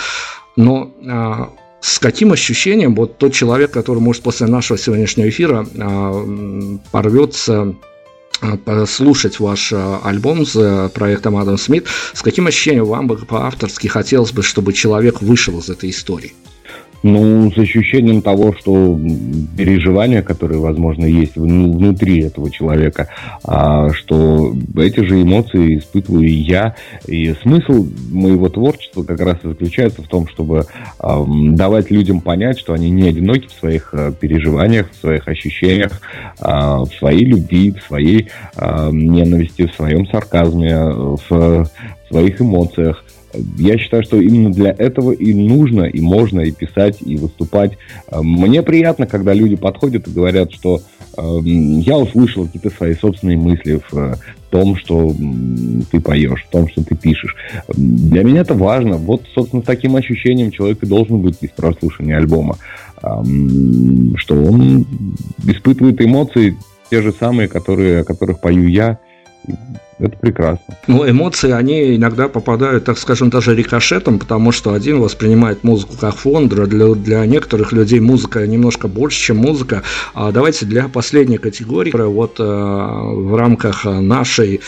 [0.56, 1.50] Но а,
[1.86, 7.76] с каким ощущением вот тот человек, который может после нашего сегодняшнего эфира а, порвется
[8.42, 13.86] а, слушать ваш а, альбом с проектом Адам Смит, с каким ощущением вам бы по-авторски
[13.86, 16.34] хотелось бы, чтобы человек вышел из этой истории?
[17.04, 19.00] Ну, с ощущением того, что
[19.58, 23.10] переживания, которые, возможно, есть внутри этого человека,
[23.44, 26.76] а, что эти же эмоции испытываю и я.
[27.08, 30.66] И смысл моего творчества как раз и заключается в том, чтобы
[31.00, 36.02] давать людям понять, что они не одиноки в своих а, переживаниях, в своих ощущениях,
[36.40, 41.70] а, в своей любви, в своей ненависти, в своем сарказме, в
[42.10, 43.05] своих эмоциях
[43.58, 47.78] я считаю, что именно для этого и нужно, и можно, и писать, и выступать.
[48.08, 50.82] Э, мне приятно, когда люди подходят и говорят, что
[51.18, 54.16] э, я услышал какие-то свои собственные мысли в э,
[54.50, 55.14] том, что
[55.92, 57.36] ты поешь, в том, что ты пишешь.
[57.76, 58.98] Для меня это важно.
[58.98, 62.58] Вот, собственно, с таким ощущением человек и должен быть из прослушивания альбома,
[63.02, 64.86] что он
[65.46, 66.56] испытывает эмоции
[66.90, 69.00] те же самые, которые, о которых пою я,
[70.00, 70.76] это прекрасно.
[70.88, 76.16] Ну, эмоции, они иногда попадают, так скажем, даже рикошетом, потому что один воспринимает музыку как
[76.16, 79.84] фон, для, для некоторых людей музыка немножко больше, чем музыка.
[80.14, 84.62] А давайте для последней категории, вот э, в рамках нашей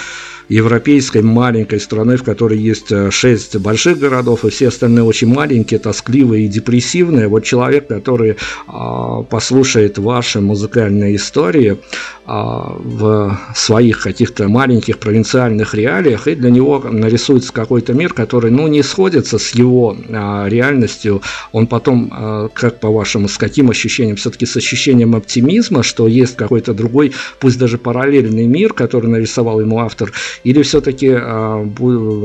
[0.50, 5.80] европейской маленькой страны, в которой есть э, шесть больших городов, и все остальные очень маленькие,
[5.80, 7.28] тоскливые и депрессивные.
[7.28, 8.38] Вот человек, который
[8.68, 11.78] а, послушает ваши музыкальные истории
[12.26, 18.68] а, в своих каких-то маленьких провинциальных реалиях, и для него нарисуется какой-то мир, который, ну,
[18.68, 21.22] не сходится с его а, реальностью.
[21.52, 24.16] Он потом, как по-вашему, с каким ощущением?
[24.16, 29.80] Все-таки с ощущением оптимизма, что есть какой-то другой, пусть даже параллельный мир, который нарисовал ему
[29.80, 30.12] автор,
[30.44, 31.68] или все-таки а,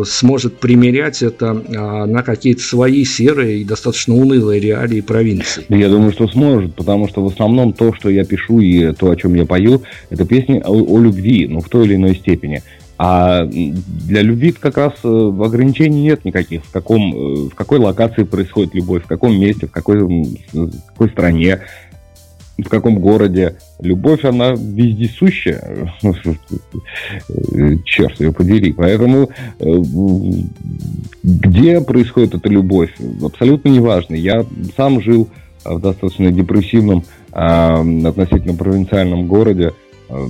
[0.07, 5.65] сможет примерять это а, на какие-то свои серые и достаточно унылые реалии провинции?
[5.69, 9.17] Я думаю, что сможет, потому что в основном то, что я пишу и то, о
[9.17, 12.63] чем я пою, это песни о, о любви, ну, в той или иной степени.
[12.99, 16.65] А для любви как раз э, ограничений нет никаких.
[16.65, 21.11] В, каком, э, в какой локации происходит любовь, в каком месте, в какой, в какой
[21.11, 21.63] стране
[22.59, 23.57] в каком городе.
[23.81, 25.93] Любовь, она вездесущая.
[27.85, 28.73] Черт ее подери.
[28.73, 29.65] Поэтому э,
[31.23, 32.93] где происходит эта любовь,
[33.23, 34.15] абсолютно неважно.
[34.15, 34.45] Я
[34.77, 35.29] сам жил
[35.65, 39.73] в достаточно депрессивном, а, относительно провинциальном городе
[40.09, 40.27] э,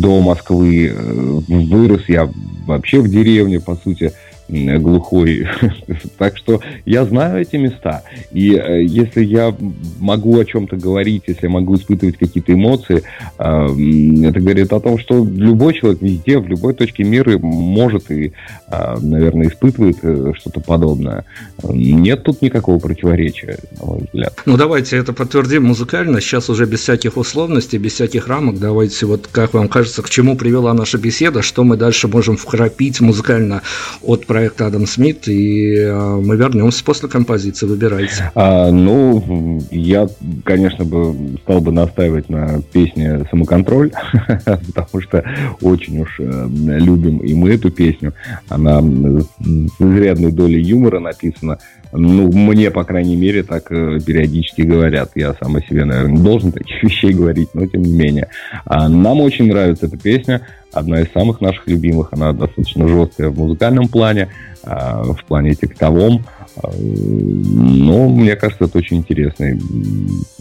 [0.00, 0.88] до Москвы.
[0.88, 2.28] Э, вырос я
[2.66, 4.12] вообще в деревне, по сути
[4.50, 5.48] глухой.
[6.18, 8.02] так что я знаю эти места.
[8.32, 9.54] И э, если я
[9.98, 13.02] могу о чем-то говорить, если я могу испытывать какие-то эмоции,
[13.38, 18.32] э, это говорит о том, что любой человек везде, в любой точке мира может и,
[18.68, 21.24] э, наверное, испытывает э, что-то подобное.
[21.62, 24.34] Нет тут никакого противоречия, на мой взгляд.
[24.46, 26.20] Ну, давайте это подтвердим музыкально.
[26.20, 28.58] Сейчас уже без всяких условностей, без всяких рамок.
[28.58, 33.00] Давайте вот, как вам кажется, к чему привела наша беседа, что мы дальше можем вкрапить
[33.00, 33.62] музыкально
[34.02, 37.66] от проекта проект Адам Смит, и а, мы вернемся после композиции.
[37.66, 38.32] Выбирайте.
[38.34, 40.08] А, ну, я,
[40.44, 43.92] конечно, бы стал бы настаивать на песне «Самоконтроль»,
[44.74, 45.22] потому что
[45.60, 48.14] очень уж э, любим и мы эту песню.
[48.48, 51.58] Она с изрядной долей юмора написана.
[51.92, 55.10] Ну, мне, по крайней мере, так э, периодически говорят.
[55.16, 58.28] Я сам о себе, наверное, не должен таких вещей говорить, но тем не менее.
[58.64, 60.46] А нам очень нравится эта песня.
[60.72, 62.12] Одна из самых наших любимых.
[62.12, 64.28] Она достаточно жесткая в музыкальном плане,
[64.62, 66.24] а, в плане текстовом.
[66.56, 69.60] А, но мне кажется, это очень интересный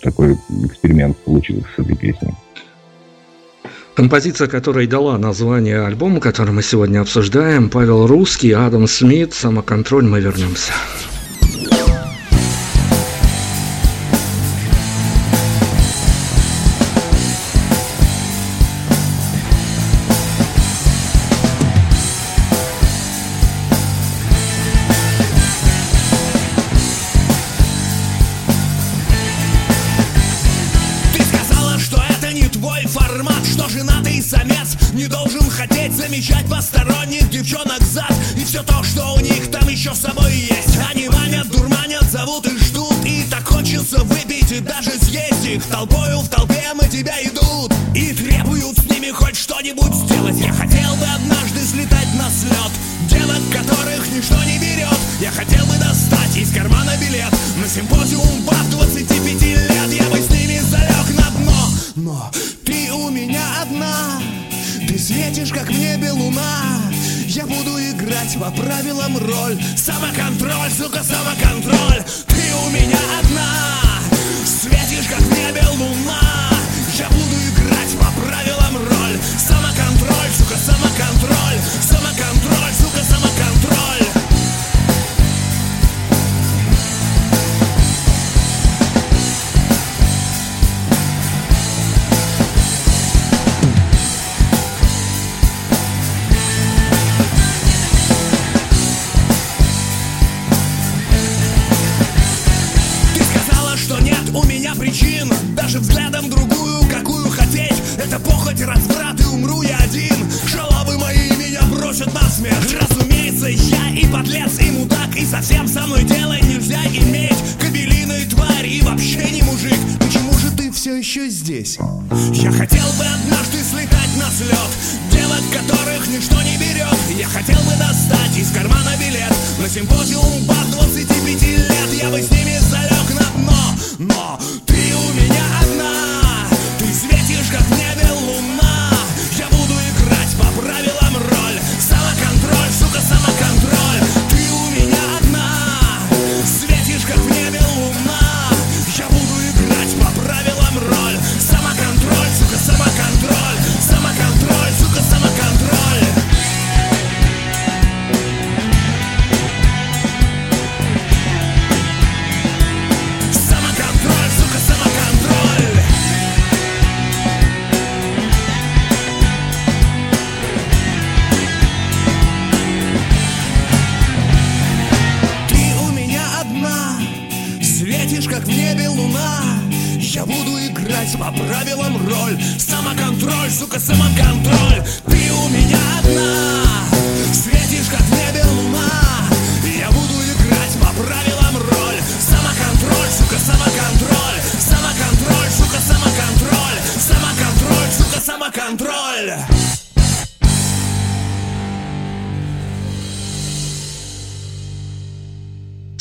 [0.01, 2.33] такой эксперимент получился с этой песней.
[3.95, 10.21] Композиция, которая дала название альбому, который мы сегодня обсуждаем, Павел Русский, Адам Смит, «Самоконтроль», мы
[10.21, 10.71] вернемся.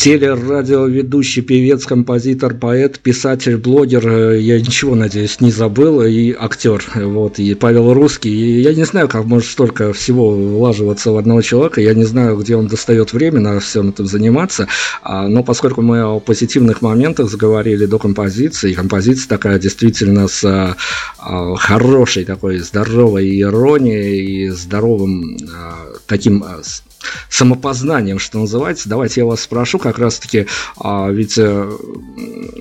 [0.09, 7.39] Телерадиоведущий, певец, композитор, поэт, писатель, блогер, э, я ничего, надеюсь, не забыл, и актер, вот,
[7.39, 11.83] и Павел Русский, и я не знаю, как может столько всего влаживаться в одного человека,
[11.83, 14.67] я не знаю, где он достает время на всем этом заниматься,
[15.03, 20.77] а, но поскольку мы о позитивных моментах заговорили до композиции, композиция такая действительно с а,
[21.19, 25.37] а, хорошей такой здоровой иронией и здоровым
[26.07, 26.43] таким
[27.29, 28.89] самопознанием, что называется.
[28.89, 30.47] Давайте я вас спрошу, как раз-таки,
[30.77, 31.71] а, ведь э,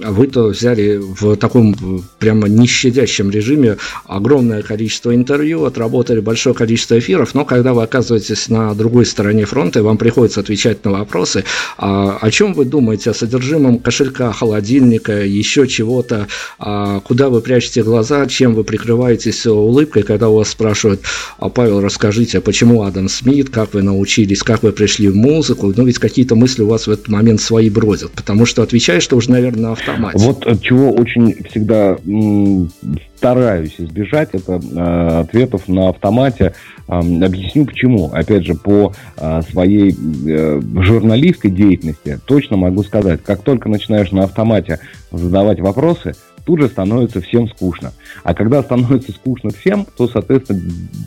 [0.06, 7.34] вы-то взяли в таком э, прямо нещадящем режиме огромное количество интервью, отработали большое количество эфиров,
[7.34, 11.44] но когда вы оказываетесь на другой стороне фронта, и вам приходится отвечать на вопросы,
[11.78, 16.28] а, о чем вы думаете, о содержимом кошелька, холодильника, еще чего-то,
[16.60, 21.02] а, куда вы прячете глаза, чем вы прикрываетесь улыбкой, когда у вас спрашивают,
[21.38, 25.74] а, Павел, расскажите, а почему Адам Смит, как вы научились, как вы пришли в музыку,
[25.76, 29.16] ну ведь какие-то мысли у вас в этот момент свои бродят, потому что отвечаешь что
[29.16, 30.18] уже, наверное, на автомате.
[30.20, 31.98] Вот от чего очень всегда
[33.18, 36.54] стараюсь избежать, это э, ответов на автомате.
[36.88, 38.12] Объясню почему.
[38.14, 44.24] Опять же, по э, своей э, журналистской деятельности точно могу сказать, как только начинаешь на
[44.24, 44.80] автомате
[45.12, 46.14] задавать вопросы,
[46.48, 47.92] тут же становится всем скучно.
[48.24, 50.62] А когда становится скучно всем, то, соответственно,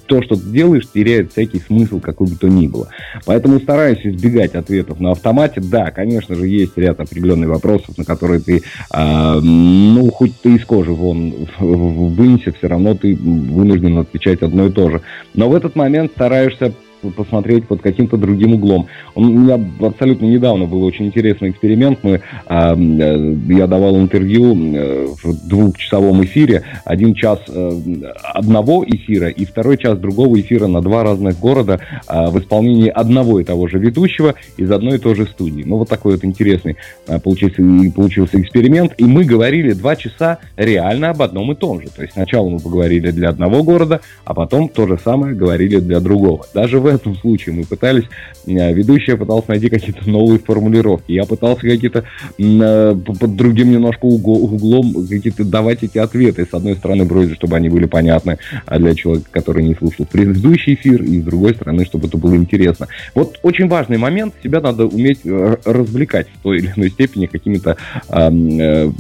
[0.07, 2.89] то, что ты делаешь, теряет всякий смысл, какой бы то ни было.
[3.25, 5.63] Поэтому стараюсь избегать ответов на автомате.
[5.63, 8.59] Да, конечно же, есть ряд определенных вопросов, на которые ты,
[8.93, 14.71] э, ну, хоть ты из кожи вон вынься, все равно ты вынужден отвечать одно и
[14.71, 15.01] то же.
[15.33, 16.75] Но в этот момент стараешься
[17.17, 18.87] посмотреть под каким-то другим углом.
[19.15, 22.01] У меня абсолютно недавно был очень интересный эксперимент.
[22.03, 26.65] Мы, а, э, я давал интервью э, в двухчасовом эфире.
[26.85, 27.71] Один час э,
[28.23, 33.41] одного эфира и второй час другого эфира на два разных города а, в исполнении одного
[33.41, 35.63] и того же ведущего из одной и той же студии.
[35.65, 36.77] Ну, вот такой вот интересный
[37.07, 37.63] а, получился,
[37.95, 38.95] получился эксперимент.
[38.99, 41.89] И мы говорили два часа реально об одном и том же.
[41.89, 46.01] То есть сначала мы поговорили для одного города, а потом то же самое говорили для
[46.01, 46.47] другого.
[46.55, 48.05] Даже в этом случае мы пытались,
[48.47, 52.05] э, ведущая пыталась найти какие-то новые формулировки, я пытался какие-то
[52.39, 56.47] э, под другим немножко углом какие-то давать эти ответы.
[56.51, 60.75] С одной стороны, вроде, чтобы они были понятны а для человека, который не слушал предыдущий
[60.75, 62.89] эфир, и с другой стороны, чтобы это было интересно.
[63.15, 67.77] Вот очень важный момент, себя надо уметь э, развлекать в той или иной степени какими-то
[68.09, 68.91] э, э,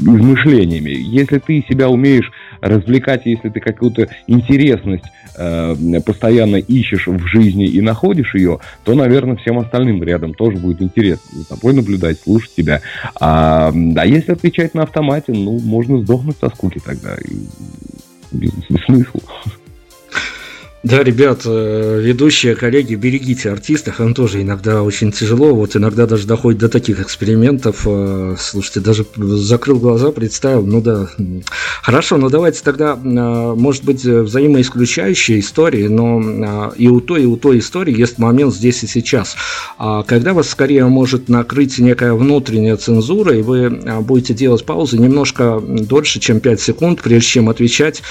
[0.00, 0.90] измышлениями.
[0.90, 2.30] Если ты себя умеешь
[2.60, 5.04] развлекать, если ты какую-то интересность
[5.36, 10.82] э, постоянно ищешь в жизни и находишь ее, то, наверное, всем остальным рядом тоже будет
[10.82, 12.80] интересно за тобой наблюдать, слушать тебя.
[13.20, 17.16] А, а если отвечать на автомате, ну, можно сдохнуть со скуки тогда.
[17.16, 17.46] И
[18.32, 18.52] без,
[18.84, 19.20] смысла.
[20.84, 26.24] Да, ребят, э, ведущие, коллеги, берегите артистов, им тоже иногда очень тяжело, вот иногда даже
[26.28, 31.08] доходит до таких экспериментов, э, слушайте, даже закрыл глаза, представил, ну да,
[31.82, 37.36] хорошо, но давайте тогда, э, может быть, взаимоисключающие истории, но и у той, и у
[37.36, 39.36] той истории есть момент здесь и сейчас,
[39.78, 43.68] А когда вас скорее может накрыть некая внутренняя цензура, и вы
[44.02, 48.02] будете делать паузы немножко дольше, чем 5 секунд, прежде чем отвечать,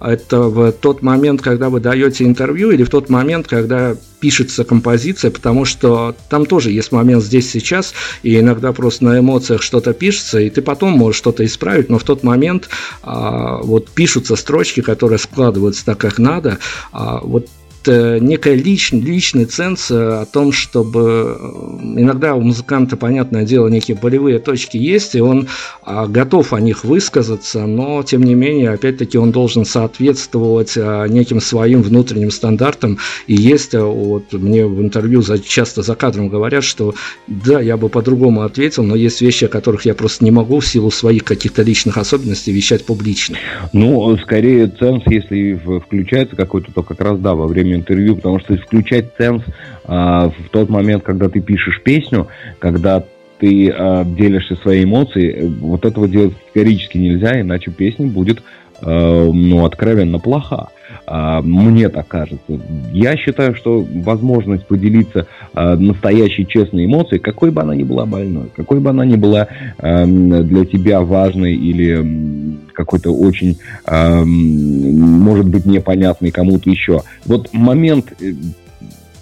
[0.00, 4.64] это в тот момент, когда вы даете берете интервью или в тот момент, когда пишется
[4.64, 7.92] композиция, потому что там тоже есть момент здесь сейчас,
[8.22, 12.04] и иногда просто на эмоциях что-то пишется, и ты потом можешь что-то исправить, но в
[12.04, 12.68] тот момент
[13.02, 16.58] а, вот пишутся строчки, которые складываются так, как надо,
[16.92, 17.48] а, вот
[17.86, 24.38] некая личный, личный ценз о том, чтобы э, иногда у музыканта, понятное дело, некие болевые
[24.38, 25.48] точки есть, и он
[25.82, 31.40] а, готов о них высказаться, но, тем не менее, опять-таки, он должен соответствовать а, неким
[31.40, 32.98] своим внутренним стандартам.
[33.26, 36.94] И есть, а, вот мне в интервью часто за кадром говорят, что
[37.26, 40.66] да, я бы по-другому ответил, но есть вещи, о которых я просто не могу в
[40.66, 43.36] силу своих каких-то личных особенностей вещать публично.
[43.72, 48.56] Ну, скорее, ценз, если включается какой-то, то как раз да, во время интервью, потому что
[48.56, 49.42] исключать ценз
[49.84, 53.04] а, в тот момент, когда ты пишешь песню, когда
[53.38, 58.42] ты а, делишься своей эмоцией, вот этого делать категорически нельзя, иначе песня будет
[58.82, 60.68] ну, откровенно плоха.
[61.06, 62.60] А, мне так кажется.
[62.92, 68.50] Я считаю, что возможность поделиться а, настоящей честной эмоцией, какой бы она ни была больной,
[68.54, 69.46] какой бы она ни была
[69.78, 73.56] а, для тебя важной или какой-то очень,
[73.86, 77.00] может быть, непонятный кому-то еще.
[77.24, 78.32] Вот момент э,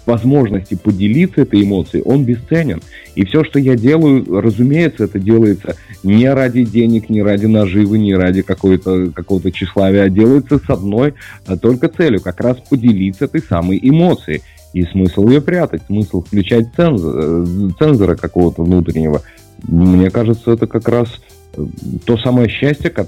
[0.05, 2.81] возможности поделиться этой эмоцией, он бесценен.
[3.15, 8.13] И все, что я делаю, разумеется, это делается не ради денег, не ради наживы, не
[8.13, 11.13] ради какого-то какого тщеславия, а делается с одной
[11.45, 14.41] а только целью, как раз поделиться этой самой эмоцией.
[14.73, 19.21] И смысл ее прятать, смысл включать цензор, э, цензора какого-то внутреннего.
[19.63, 21.07] Мне кажется, это как раз
[21.55, 21.65] э,
[22.03, 23.05] то самое счастье, к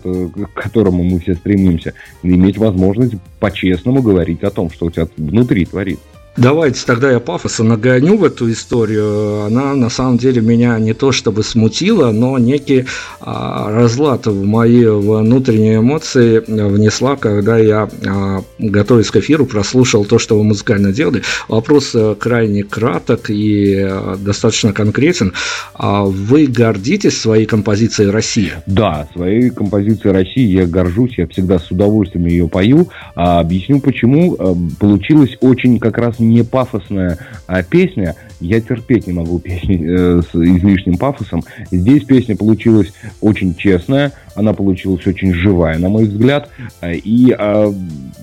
[0.53, 1.93] которому мы все стремимся,
[2.23, 6.16] иметь возможность по-честному говорить о том, что у тебя внутри творится.
[6.37, 9.45] Давайте тогда я пафоса нагоню в эту историю.
[9.45, 12.85] Она на самом деле меня не то чтобы смутила, но некий
[13.19, 20.19] а, разлад в мои внутренние эмоции внесла, когда я, а, готовясь к эфиру, прослушал то,
[20.19, 21.23] что вы музыкально делали.
[21.47, 25.33] Вопрос э, крайне краток и а, достаточно конкретен.
[25.73, 28.63] А вы гордитесь своей композицией «Россия»?
[28.67, 32.89] Да, своей композицией «Россия» я горжусь, я всегда с удовольствием ее пою.
[33.15, 34.35] А, объясню почему.
[34.37, 37.17] А, получилось очень как раз не пафосная
[37.47, 38.15] а песня.
[38.39, 41.43] Я терпеть не могу песни э, с излишним пафосом.
[41.71, 46.49] Здесь песня получилась очень честная, она получилась очень живая, на мой взгляд,
[46.83, 47.73] и э,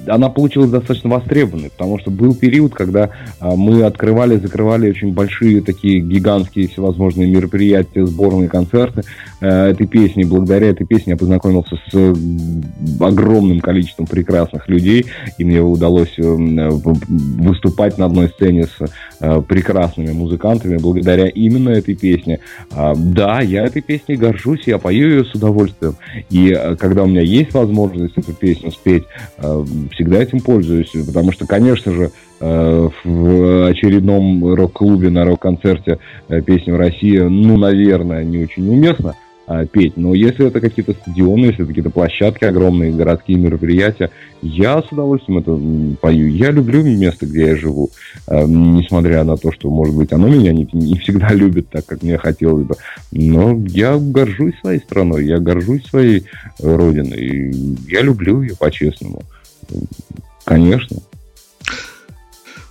[0.06, 5.60] она получилась достаточно востребованной, потому что был период, когда э, мы открывали, закрывали очень большие
[5.60, 9.02] такие гигантские всевозможные мероприятия, сборные концерты
[9.40, 10.24] э, этой песни.
[10.24, 12.14] Благодаря этой песне я познакомился с э,
[13.00, 15.06] огромным количеством прекрасных людей,
[15.38, 18.90] и мне удалось э, выступать на одной сцене с
[19.20, 22.40] э, прекрасными музыкантами благодаря именно этой песне.
[22.72, 25.96] Э, да, я этой песней горжусь, я пою ее с удовольствием.
[26.30, 29.04] И э, когда у меня есть возможность эту песню спеть,
[29.38, 30.92] э, всегда этим пользуюсь.
[31.06, 35.98] Потому что, конечно же, э, в очередном рок-клубе на рок-концерте
[36.44, 39.14] песню «Россия», ну, наверное, не очень уместно
[39.46, 39.96] а, петь.
[39.96, 45.38] Но если это какие-то стадионы, если это какие-то площадки огромные, городские мероприятия, я с удовольствием
[45.38, 46.28] это пою.
[46.28, 47.90] Я люблю место, где я живу,
[48.26, 52.02] э, несмотря на то, что, может быть, оно меня не, не всегда любит так, как
[52.02, 52.76] мне хотелось бы.
[53.12, 56.24] Но я горжусь своей страной, я горжусь своей
[56.58, 57.52] родиной.
[57.86, 59.22] Я люблю ее по-честному.
[60.44, 60.98] Конечно.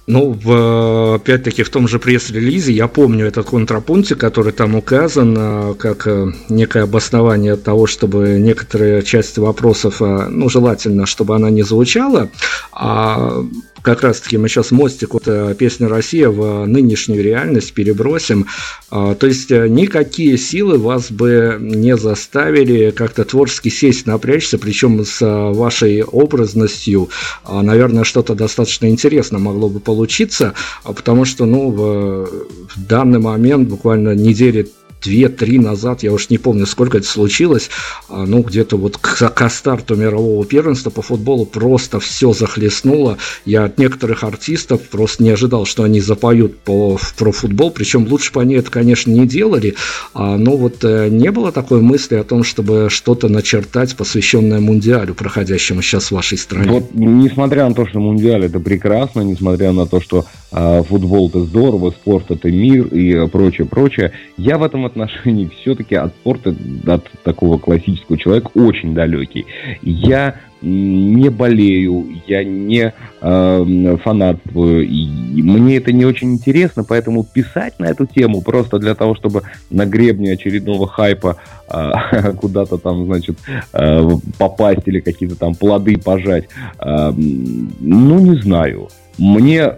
[0.05, 5.73] Ну, в, опять-таки, в том же пресс-релизе я помню этот контрапунктик, который там указан э,
[5.75, 11.63] как э, некое обоснование того, чтобы некоторые части вопросов, э, ну, желательно, чтобы она не
[11.63, 12.29] звучала,
[12.73, 13.45] а
[13.83, 18.47] как раз-таки мы сейчас мостик вот э, песни «Россия» в нынешнюю реальность перебросим.
[18.89, 25.03] А, то есть э, никакие силы вас бы не заставили как-то творчески сесть, напрячься, причем
[25.03, 27.09] с э, вашей образностью,
[27.43, 30.53] а, наверное, что-то достаточно интересно могло бы получиться,
[30.85, 32.25] а, потому что, ну, в,
[32.69, 34.71] в данный момент, буквально недели
[35.03, 37.69] две-три назад, я уж не помню, сколько это случилось,
[38.09, 43.17] а, ну, где-то вот к, к старту мирового первенства по футболу просто все захлестнуло.
[43.45, 48.33] Я от некоторых артистов просто не ожидал, что они запоют по, про футбол, причем лучше
[48.33, 49.75] бы они это, конечно, не делали,
[50.13, 55.13] а, но вот э, не было такой мысли о том, чтобы что-то начертать, посвященное Мундиалю,
[55.13, 56.69] проходящему сейчас в вашей стране.
[56.69, 61.43] Вот, несмотря на то, что Мундиаль это прекрасно, несмотря на то, что э, футбол это
[61.43, 66.55] здорово, спорт это мир и прочее, прочее, я в этом отношении все-таки от спорта,
[66.87, 69.45] от такого классического человека очень далекий.
[69.81, 77.79] Я не болею, я не э, фанатствую, и мне это не очень интересно, поэтому писать
[77.79, 81.35] на эту тему просто для того, чтобы на гребне очередного хайпа
[81.69, 83.37] э, куда-то там, значит,
[83.73, 86.45] э, попасть или какие-то там плоды пожать,
[86.79, 88.87] э, ну, не знаю.
[89.17, 89.73] Мне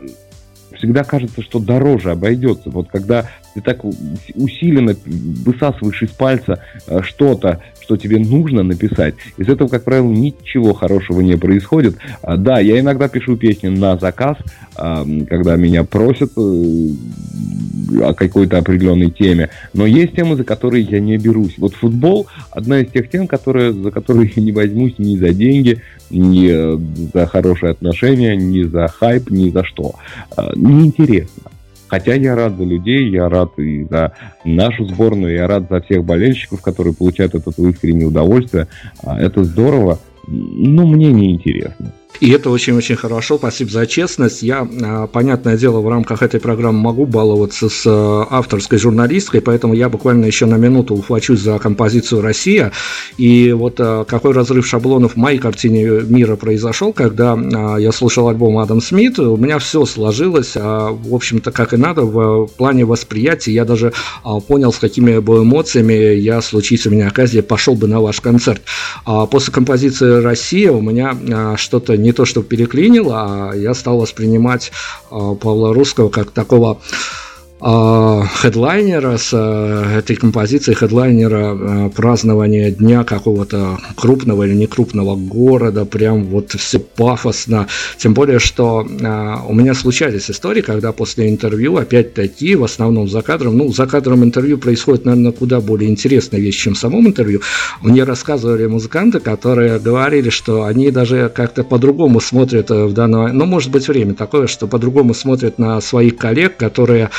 [0.77, 2.69] всегда кажется, что дороже обойдется.
[2.69, 3.83] Вот когда ты так
[4.35, 4.95] усиленно
[5.45, 11.21] высасываешь из пальца э, что-то, что тебе нужно написать, из этого, как правило, ничего хорошего
[11.21, 11.95] не происходит.
[12.21, 14.37] А, да, я иногда пишу песни на заказ,
[14.75, 16.41] когда меня просят э,
[18.01, 21.53] о какой-то определенной теме, но есть темы, за которые я не берусь.
[21.57, 25.81] Вот футбол одна из тех тем, которые, за которые я не возьмусь ни за деньги,
[26.09, 26.77] ни э,
[27.13, 29.95] за хорошие отношения, ни за хайп, ни за что.
[30.35, 31.51] А, неинтересно.
[31.95, 34.11] Хотя я рад за людей, я рад и за
[34.43, 38.67] нашу сборную, я рад за всех болельщиков, которые получают от этого искреннее удовольствие.
[39.01, 41.93] А, это здорово, но мне не интересно.
[42.19, 44.41] И это очень-очень хорошо, спасибо за честность.
[44.41, 49.73] Я, а, понятное дело, в рамках этой программы могу баловаться с а, авторской журналисткой, поэтому
[49.73, 52.71] я буквально еще на минуту ухвачусь за композицию «Россия».
[53.17, 57.37] И вот а, какой разрыв шаблонов в моей картине мира произошел, когда
[57.77, 62.47] я слушал альбом Адам Смит, у меня все сложилось, в общем-то, как и надо в
[62.47, 63.51] плане восприятия.
[63.51, 63.93] Я даже
[64.47, 68.61] понял, с какими бы эмоциями я, случись у меня оказия, пошел бы на ваш концерт.
[69.31, 74.71] После композиции «Россия» у меня что-то не то, что переклинило, а я стал воспринимать
[75.11, 76.79] а, Павла Русского как такого
[77.61, 86.25] хедлайнера с э, этой композицией хедлайнера э, празднования дня какого-то крупного или некрупного города, прям
[86.25, 87.67] вот все пафосно.
[87.97, 93.21] Тем более, что э, у меня случались истории, когда после интервью, опять-таки, в основном за
[93.21, 97.39] кадром, ну, за кадром интервью происходит, наверное, куда более интересная вещь, чем в самом интервью.
[97.81, 103.71] Мне рассказывали музыканты, которые говорили, что они даже как-то по-другому смотрят в данное, ну, может
[103.71, 107.09] быть, время такое, что по-другому смотрят на своих коллег, которые а,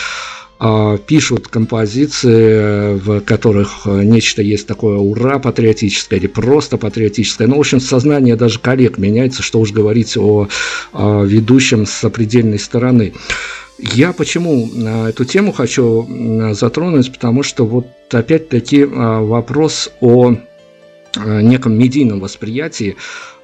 [1.06, 7.46] пишут композиции, в которых нечто есть такое ура патриотическое или просто патриотическое.
[7.46, 10.48] Ну, в общем, сознание даже коллег меняется, что уж говорить о,
[10.92, 13.12] ведущем с определенной стороны.
[13.78, 16.08] Я почему а, эту тему хочу
[16.52, 20.36] затронуть, потому что вот опять-таки а, вопрос о
[21.16, 23.35] неком медийном восприятии а,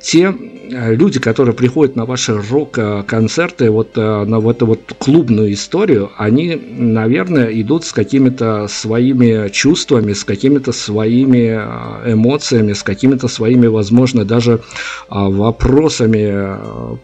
[0.00, 0.34] те
[0.70, 6.10] э, люди, которые приходят на ваши рок-концерты, вот э, на вот эту вот клубную историю,
[6.16, 13.66] они, наверное, идут с какими-то своими чувствами, с какими-то своими э, эмоциями, с какими-то своими,
[13.66, 14.60] возможно, даже
[15.08, 16.56] а, вопросами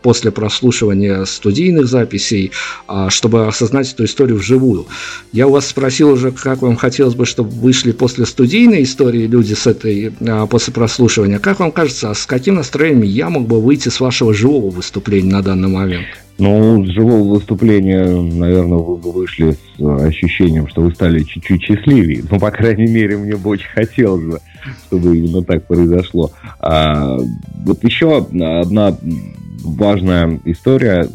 [0.03, 2.53] после прослушивания студийных записей,
[2.87, 4.87] а, чтобы осознать эту историю вживую.
[5.33, 9.55] Я у вас спросил уже, как вам хотелось бы, чтобы вышли после студийной истории люди
[9.55, 10.13] с этой,
[10.51, 11.39] после прослушивания.
[11.39, 15.43] Как вам кажется, с каким настроением я мог бы выйти с вашего живого выступления на
[15.43, 16.07] данный момент?
[16.39, 22.23] Ну, с живого выступления, наверное, вы бы вышли с ощущением, что вы стали чуть-чуть счастливее.
[22.31, 24.39] Ну, по крайней мере, мне бы очень хотелось бы,
[24.87, 26.31] чтобы именно так произошло.
[26.61, 27.19] А,
[27.65, 28.97] вот еще одна
[29.65, 31.09] важная история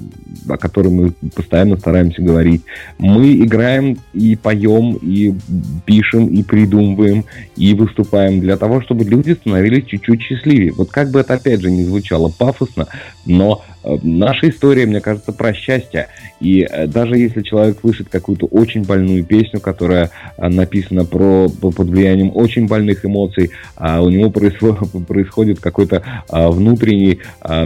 [0.48, 2.64] о которой мы постоянно стараемся говорить.
[2.98, 5.34] Мы играем и поем, и
[5.86, 7.26] пишем, и придумываем,
[7.56, 10.74] и выступаем для того, чтобы люди становились чуть-чуть счастливее.
[10.74, 12.88] Вот как бы это опять же не звучало пафосно,
[13.26, 16.08] но наша история, мне кажется, про счастье.
[16.40, 21.78] И э, даже если человек слышит какую-то очень больную песню, которая э, написана про, под
[21.78, 24.30] влиянием очень больных эмоций, а у него
[25.08, 27.20] происходит какой-то внутренний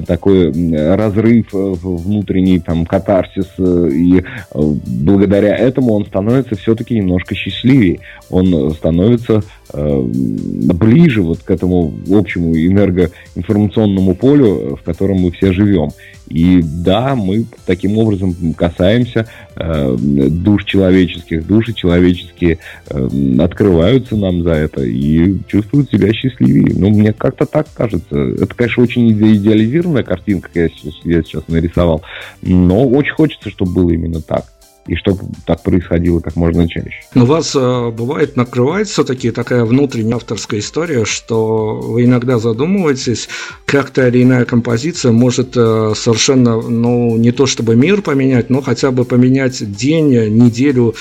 [0.06, 0.52] такой
[0.96, 8.00] разрыв, внутренний там катарсис, и благодаря этому он становится все-таки немножко счастливее.
[8.30, 9.44] Он становится
[9.74, 15.90] ближе вот к этому общему энергоинформационному полю, в котором мы все живем.
[16.28, 22.58] И да, мы таким образом касаемся э, душ человеческих, души человеческие
[22.90, 23.10] э,
[23.40, 26.76] открываются нам за это и чувствуют себя счастливее.
[26.76, 28.18] Ну, мне как-то так кажется.
[28.18, 30.70] Это, конечно, очень идеализированная картинка, я
[31.04, 32.02] я сейчас нарисовал,
[32.42, 34.46] но очень хочется, чтобы было именно так
[34.88, 37.02] и чтобы так происходило как можно чаще.
[37.16, 43.28] Но у вас э, бывает накрывает все-таки такая внутренняя авторская история, что вы иногда задумываетесь,
[43.66, 48.62] как та или иная композиция может э, совершенно, ну, не то чтобы мир поменять, но
[48.62, 50.94] хотя бы поменять день, неделю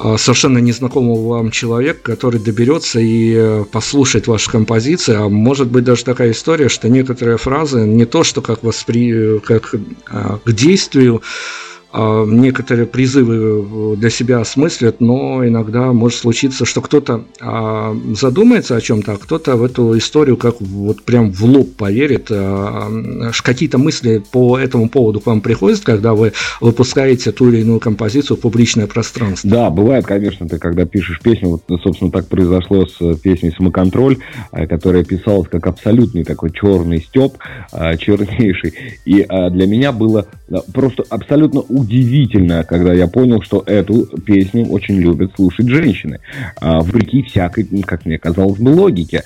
[0.00, 5.84] э, совершенно незнакомого вам человека, который доберется и э, послушает ваши композиции, а может быть
[5.84, 9.38] даже такая история, что некоторые фразы не то, что как воспри...
[9.38, 9.72] как
[10.10, 11.64] а, к действию э,
[11.94, 19.12] некоторые призывы для себя осмыслят, но иногда может случиться, что кто-то э, задумается о чем-то,
[19.12, 22.26] а кто-то в эту историю как вот прям в лоб поверит.
[22.30, 27.78] Э, какие-то мысли по этому поводу к вам приходят, когда вы выпускаете ту или иную
[27.78, 29.48] композицию в публичное пространство?
[29.48, 34.18] Да, бывает, конечно, ты когда пишешь песню, вот, собственно, так произошло с песней «Самоконтроль»,
[34.50, 37.34] которая писалась как абсолютный такой черный степ,
[37.98, 38.74] чернейший.
[39.04, 40.26] И для меня было
[40.72, 46.20] просто абсолютно удивительно, когда я понял, что эту песню очень любят слушать женщины.
[46.60, 49.22] Вопреки всякой, как мне казалось бы, логике.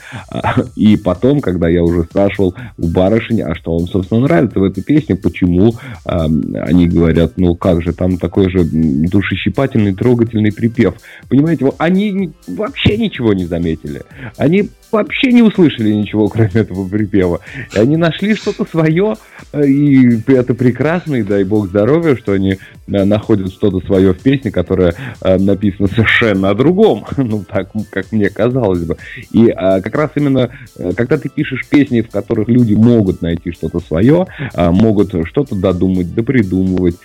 [0.76, 4.82] И потом, когда я уже спрашивал у барышень, а что вам, собственно, нравится в этой
[4.82, 10.94] песне, почему они говорят, ну как же, там такой же душещипательный, трогательный припев.
[11.28, 14.02] Понимаете, они вообще ничего не заметили.
[14.36, 17.40] Они вообще не услышали ничего, кроме этого припева.
[17.74, 19.16] И они нашли что-то свое,
[19.52, 24.20] э, и это прекрасно, и дай бог здоровья, что они э, находят что-то свое в
[24.20, 28.96] песне, которая э, написана совершенно о другом, ну, так, как мне казалось бы.
[29.32, 30.50] И как раз именно,
[30.96, 36.96] когда ты пишешь песни, в которых люди могут найти что-то свое, могут что-то додумать, допридумывать,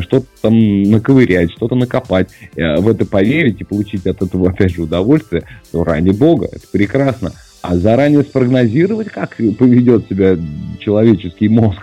[0.00, 5.44] что-то там наковырять, что-то накопать, в это поверить и получить от этого, опять же, удовольствие,
[5.72, 7.32] то ради бога, это прекрасно.
[7.60, 10.36] А заранее спрогнозировать, как поведет себя
[10.78, 11.80] человеческий мозг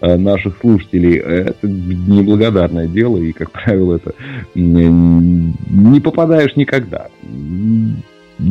[0.00, 4.14] э, наших слушателей, это неблагодарное дело, и, как правило, это
[4.54, 7.08] не попадаешь никогда.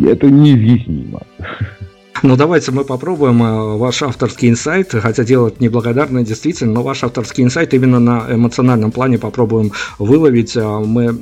[0.05, 1.21] Это неизъяснимо.
[2.23, 7.43] Ну, давайте мы попробуем э, ваш авторский инсайт, хотя делать неблагодарное действительно, но ваш авторский
[7.43, 10.55] инсайт именно на эмоциональном плане попробуем выловить.
[10.55, 11.15] А мы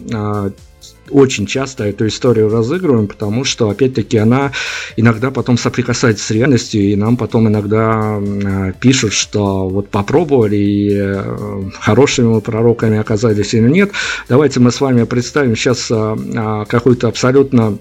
[1.11, 4.51] очень часто эту историю разыгрываем, потому что, опять-таки, она
[4.97, 10.97] иногда потом соприкасается с реальностью, и нам потом иногда э, пишут, что вот попробовали, и
[10.97, 13.91] э, хорошими мы пророками оказались или нет.
[14.27, 17.77] Давайте мы с вами представим сейчас э, какую-то абсолютно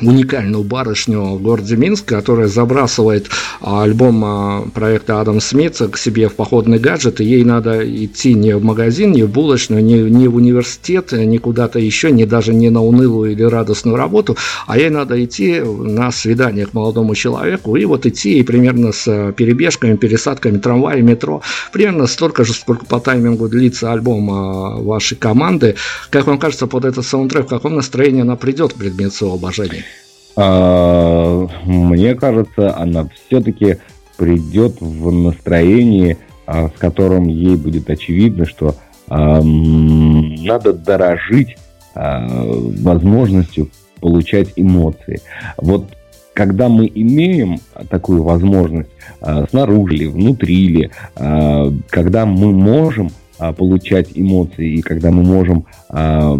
[0.00, 3.28] уникальную барышню в городе Минск, которая забрасывает
[3.60, 8.34] а, альбом а, проекта Адам Смит к себе в походный гаджет, и ей надо идти
[8.34, 12.52] не в магазин, не в булочную, не, не в университет, не куда-то еще, не даже
[12.54, 14.36] не на унылую или радостную работу,
[14.66, 19.32] а ей надо идти на свидание к молодому человеку, и вот идти и примерно с
[19.36, 21.42] перебежками, пересадками трамвая, метро,
[21.72, 25.76] примерно столько же, сколько по таймингу длится альбом а, вашей команды.
[26.10, 29.85] Как вам кажется, под этот саундтрек, в каком настроении она придет к предмету своего обожания?
[30.36, 33.78] А, мне кажется, она все-таки
[34.16, 38.74] придет в настроении, а, с которым ей будет очевидно, что
[39.08, 41.56] надо дорожить
[41.94, 43.70] а, возможностью
[44.00, 45.20] получать эмоции.
[45.58, 45.86] Вот
[46.32, 48.90] когда мы имеем такую возможность
[49.48, 50.90] снаружи или внутри, или
[51.88, 56.38] когда мы можем а, получать эмоции, и когда мы можем, а,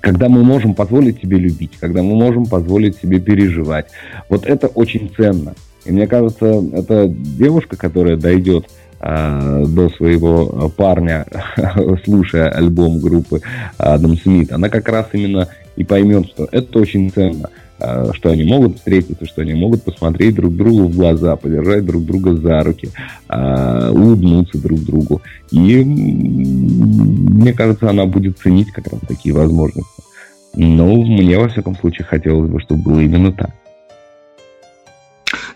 [0.00, 3.86] когда мы можем позволить себе любить, когда мы можем позволить себе переживать.
[4.28, 5.54] Вот это очень ценно.
[5.84, 8.66] И мне кажется, это девушка, которая дойдет
[9.00, 11.26] а, до своего парня,
[12.04, 13.42] слушая альбом группы
[13.76, 17.50] Адам Смит, она как раз именно и поймет, что это очень ценно.
[17.86, 22.04] Э, что они могут встретиться, что они могут посмотреть друг другу в глаза, подержать друг
[22.04, 22.88] друга за руки,
[23.28, 25.20] э, улыбнуться друг другу.
[25.50, 30.02] И мне кажется, она будет ценить как раз такие возможности.
[30.54, 33.50] Но мне, во всяком случае, хотелось бы, чтобы было именно так.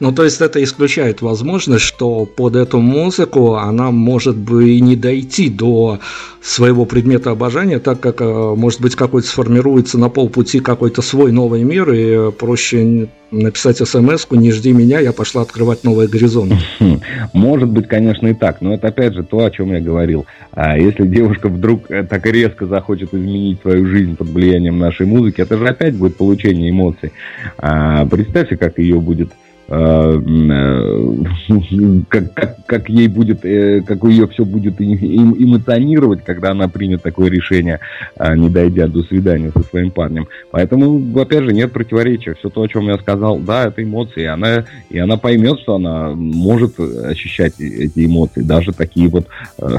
[0.00, 4.96] Ну, то есть это исключает возможность, что под эту музыку она может бы и не
[4.96, 5.98] дойти до
[6.40, 11.64] своего предмета обожания, так как, э, может быть, какой-то сформируется на полпути какой-то свой новый
[11.64, 16.56] мир, и проще написать смс не жди меня, я пошла открывать новые горизонты.
[17.34, 20.26] Может быть, конечно, и так, но это опять же то, о чем я говорил.
[20.52, 25.40] А если девушка вдруг э, так резко захочет изменить свою жизнь под влиянием нашей музыки,
[25.40, 27.12] это же опять будет получение эмоций.
[27.58, 29.30] А представьте, как ее будет
[32.08, 37.28] как, как, как ей будет, э, как ее все будет эмоционировать, когда она примет такое
[37.28, 37.80] решение,
[38.16, 40.26] а не дойдя до свидания со своим парнем.
[40.52, 42.32] Поэтому, опять же, нет противоречия.
[42.34, 44.22] Все то, о чем я сказал, да, это эмоции.
[44.22, 49.26] И она, и она поймет, что она может ощущать эти эмоции, даже такие вот
[49.58, 49.66] э,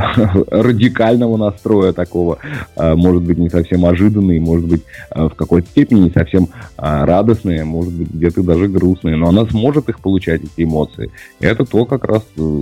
[0.52, 2.38] радикального настроя такого,
[2.76, 8.14] может быть, не совсем ожиданные, может быть, в какой-то степени не совсем радостные, может быть,
[8.14, 11.12] где-то даже грустные, но она сможет может их получать, эти эмоции.
[11.40, 12.62] И это то как раз, э,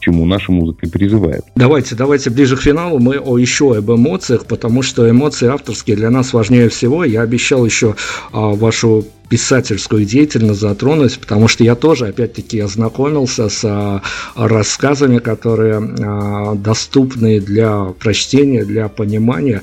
[0.00, 1.44] чему наша музыка призывает.
[1.54, 6.10] Давайте, давайте ближе к финалу мы о еще об эмоциях, потому что эмоции авторские для
[6.10, 7.04] нас важнее всего.
[7.04, 7.94] Я обещал еще
[8.32, 14.02] а, вашу писательскую деятельность затронуть, потому что я тоже, опять-таки, ознакомился с а,
[14.34, 19.62] рассказами, которые а, доступны для прочтения, для понимания.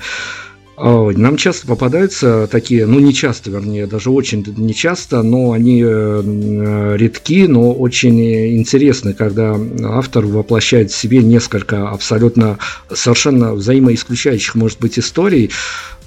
[0.77, 6.95] Нам часто попадаются такие, ну не часто, вернее, даже очень не часто, но они э,
[6.97, 12.59] редки, но очень интересны, когда автор воплощает в себе несколько абсолютно
[12.91, 15.51] совершенно взаимоисключающих, может быть, историй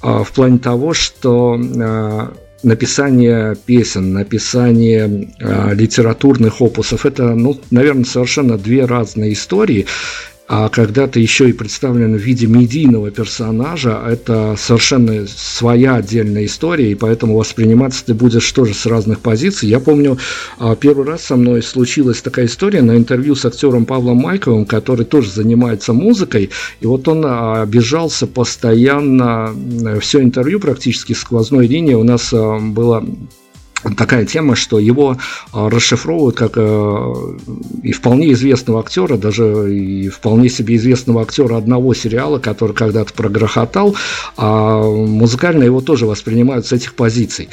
[0.03, 2.29] в плане того, что э,
[2.62, 9.87] написание песен, написание э, литературных опусов, это, ну, наверное, совершенно две разные истории
[10.49, 16.90] а когда ты еще и представлен в виде медийного персонажа, это совершенно своя отдельная история,
[16.90, 19.68] и поэтому восприниматься ты будешь тоже с разных позиций.
[19.68, 20.16] Я помню,
[20.59, 25.05] а, первый раз со мной случилась такая история на интервью с актером Павлом Майковым, который
[25.05, 26.49] тоже занимается музыкой,
[26.80, 29.55] и вот он а, обижался постоянно,
[30.01, 33.05] все интервью практически сквозной линии у нас а, было
[33.97, 35.16] такая тема, что его
[35.53, 37.14] а, расшифровывают как э,
[37.83, 43.97] и вполне известного актера, даже и вполне себе известного актера одного сериала, который когда-то прогрохотал,
[44.37, 47.49] а музыкально его тоже воспринимают с этих позиций.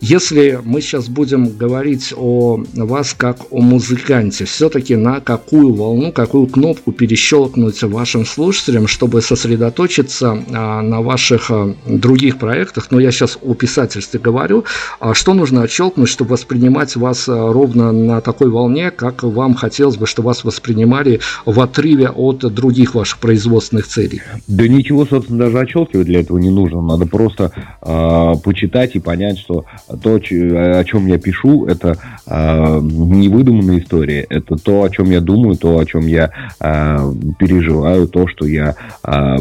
[0.00, 6.46] Если мы сейчас будем говорить о вас как о музыканте, все-таки на какую волну, какую
[6.46, 13.36] кнопку перещелкнуть вашим слушателям, чтобы сосредоточиться а, на ваших а, других проектах, но я сейчас
[13.42, 14.64] о писательстве говорю,
[15.00, 20.06] а что нужно отщелкнуть, чтобы воспринимать вас ровно на такой волне, как вам хотелось бы,
[20.06, 24.22] чтобы вас воспринимали в отрыве от других ваших производственных целей?
[24.48, 26.80] Да ничего, собственно, даже отщелкивать для этого не нужно.
[26.80, 29.66] Надо просто э, почитать и понять, что
[30.02, 35.20] то, о чем я пишу, это э, не выдуманная история, это то, о чем я
[35.20, 36.30] думаю, то, о чем я
[36.60, 38.74] э, переживаю, то, что я
[39.04, 39.36] э,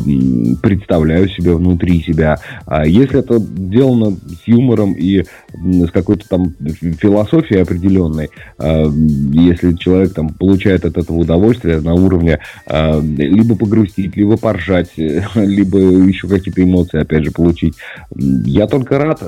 [0.61, 2.39] представляю себе внутри себя.
[2.65, 5.23] А если это сделано с юмором и
[5.53, 6.53] с какой-то там
[6.99, 8.29] философией определенной,
[8.59, 8.85] э,
[9.33, 15.79] если человек там получает от этого удовольствие на уровне э, либо погрустить, либо поржать, либо
[15.79, 17.75] еще какие-то эмоции, опять же, получить,
[18.15, 19.21] я только рад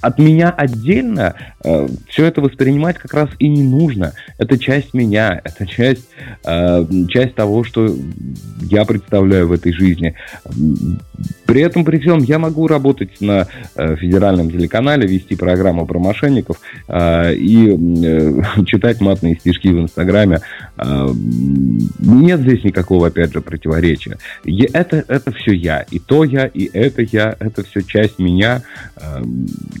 [0.00, 1.34] от меня отдельно
[1.64, 4.12] э, все это воспринимать как раз и не нужно.
[4.38, 6.08] Это часть меня, это часть,
[6.44, 7.94] э, часть того, что
[8.62, 10.14] я представляю в этой жизни.
[11.46, 16.60] При этом, при всем, я могу работать на э, федеральном телеканале, вести программу про мошенников
[16.88, 20.40] э, и э, читать матные стишки в Инстаграме.
[20.76, 21.08] Э,
[21.98, 24.18] нет здесь никакого, опять же, противоречия.
[24.44, 25.86] Я, это, это все я.
[25.90, 28.62] И то я, и это я, это все часть меня.
[28.96, 29.22] Э,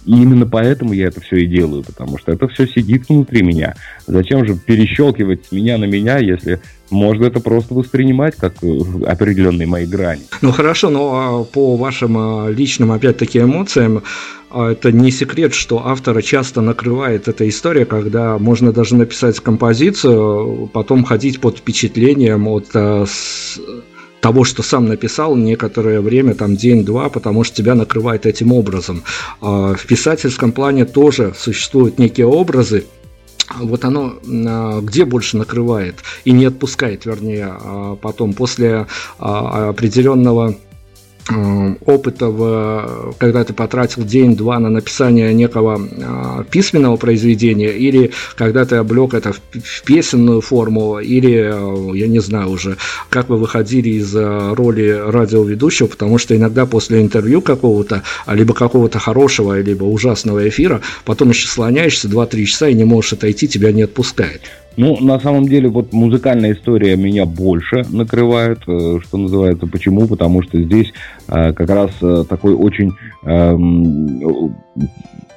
[0.08, 3.74] и именно поэтому я это все и делаю, потому что это все сидит внутри меня.
[4.06, 9.66] Зачем же перещелкивать с меня на меня, если можно это просто воспринимать как э, определенные
[9.66, 10.22] мои грани.
[10.40, 14.02] Ну хорошо, но а, по вашим а, личным, опять-таки, эмоциям,
[14.50, 20.70] а, это не секрет, что автора часто накрывает эта история, когда можно даже написать композицию,
[20.72, 22.72] потом ходить под впечатлением от
[24.20, 29.04] того, что сам написал некоторое время, там день-два, потому что тебя накрывает этим образом.
[29.40, 32.84] А в писательском плане тоже существуют некие образы,
[33.58, 38.86] вот оно а, где больше накрывает и не отпускает, вернее, а потом после
[39.18, 40.56] определенного
[41.84, 48.76] опыта, в, когда ты потратил день-два на написание некого э, письменного произведения, или когда ты
[48.76, 52.76] облег это в, в песенную форму, или, э, я не знаю уже,
[53.10, 58.98] как вы выходили из э, роли радиоведущего, потому что иногда после интервью какого-то, либо какого-то
[58.98, 63.82] хорошего, либо ужасного эфира, потом еще слоняешься 2-3 часа и не можешь отойти, тебя не
[63.82, 64.42] отпускает.
[64.78, 69.66] Ну, на самом деле, вот музыкальная история меня больше накрывает, э, что называется.
[69.66, 70.06] Почему?
[70.06, 72.92] Потому что здесь э, как раз э, такой очень
[73.24, 74.54] эм,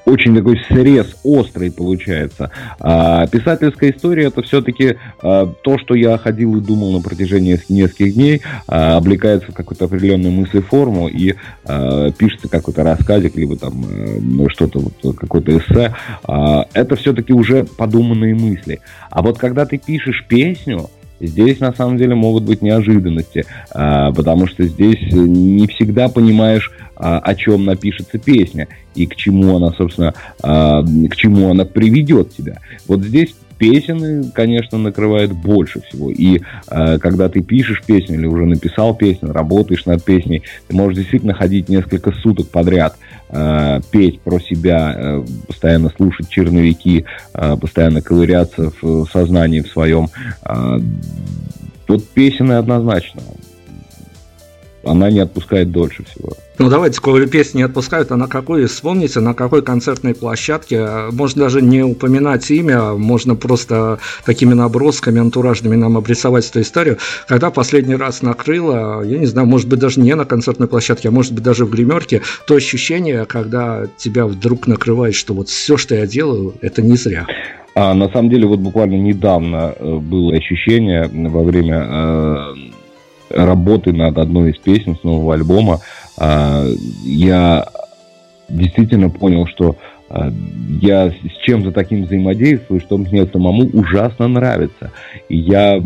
[0.05, 2.51] очень такой срез острый получается.
[2.79, 8.13] А писательская история это все-таки а, то, что я ходил и думал на протяжении нескольких
[8.15, 11.35] дней, а, облекается в какую-то определенную мыслеформу и
[11.65, 15.93] а, пишется какой-то рассказик, либо там а, что-то, вот, какое-то эссе.
[16.23, 18.81] А, это все-таки уже подуманные мысли.
[19.09, 20.89] А вот когда ты пишешь песню,
[21.21, 27.19] Здесь на самом деле могут быть неожиданности, а, потому что здесь не всегда понимаешь, а,
[27.19, 32.59] о чем напишется песня и к чему она, собственно, а, к чему она приведет тебя.
[32.87, 36.09] Вот здесь песен, конечно, накрывает больше всего.
[36.09, 40.97] И э, когда ты пишешь песню или уже написал песню, работаешь над песней, ты можешь
[40.97, 42.97] действительно ходить несколько суток подряд,
[43.29, 47.05] э, петь про себя, э, постоянно слушать черновики,
[47.35, 50.07] э, постоянно ковыряться в сознании в своем.
[50.43, 50.79] Э,
[51.87, 53.21] вот песенная однозначно
[54.83, 56.33] она не отпускает дольше всего.
[56.61, 61.59] Ну давайте, коли песни отпускают, а на какой, вспомните, на какой концертной площадке, можно даже
[61.59, 68.21] не упоминать имя, можно просто такими набросками антуражными нам обрисовать эту историю, когда последний раз
[68.21, 71.65] накрыло, я не знаю, может быть даже не на концертной площадке, а может быть даже
[71.65, 76.83] в гримерке, то ощущение, когда тебя вдруг накрывает, что вот все, что я делаю, это
[76.83, 77.25] не зря.
[77.73, 82.53] А на самом деле вот буквально недавно э, было ощущение во время э,
[83.33, 85.79] работы над одной из песен с нового альбома, а,
[86.17, 87.67] я
[88.49, 89.77] действительно понял, что
[90.09, 90.31] а,
[90.81, 94.91] я с чем-то таким взаимодействую, что мне самому ужасно нравится.
[95.29, 95.81] И я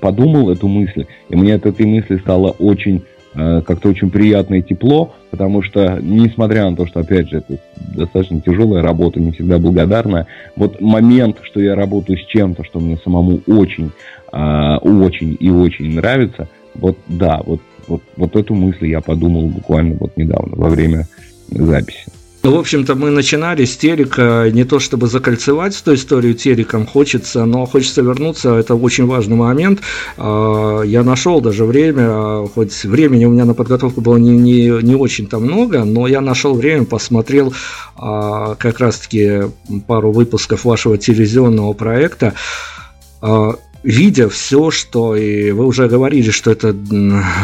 [0.00, 3.04] подумал эту мысль, и мне от этой мысли стало очень
[3.34, 7.58] а, как-то очень приятно и тепло, потому что, несмотря на то, что, опять же, это
[7.76, 10.26] достаточно тяжелая работа, не всегда благодарная,
[10.56, 13.92] вот момент, что я работаю с чем-то, что мне самому очень,
[14.32, 20.16] очень и очень нравится, вот да, вот, вот, вот эту мысль я подумал буквально вот
[20.16, 21.06] недавно, во время
[21.50, 22.06] записи.
[22.44, 27.44] Ну, в общем-то, мы начинали с телека, не то чтобы закольцевать эту историю телеком хочется,
[27.44, 29.80] но хочется вернуться, это очень важный момент.
[30.16, 34.94] А, я нашел даже время, хоть времени у меня на подготовку было не, не, не
[34.94, 37.52] очень-то много, но я нашел время, посмотрел
[37.96, 39.42] а, как раз-таки
[39.88, 42.34] пару выпусков вашего телевизионного проекта.
[43.88, 46.76] Видя все, что и вы уже говорили, что это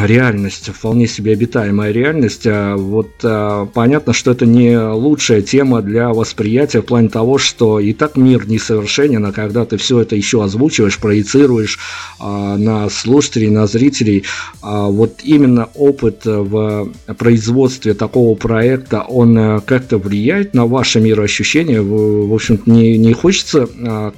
[0.02, 6.10] реальность, вполне себе обитаемая реальность, а вот а, понятно, что это не лучшая тема для
[6.10, 10.44] восприятия в плане того, что и так мир несовершенен, а когда ты все это еще
[10.44, 11.78] озвучиваешь, проецируешь
[12.20, 14.24] а, на слушателей, на зрителей,
[14.60, 22.34] вот именно опыт в производстве такого проекта, он а, как-то влияет на ваше мироощущение, в,
[22.34, 23.66] общем не, не хочется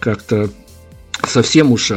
[0.00, 0.50] как-то
[1.28, 1.92] совсем уж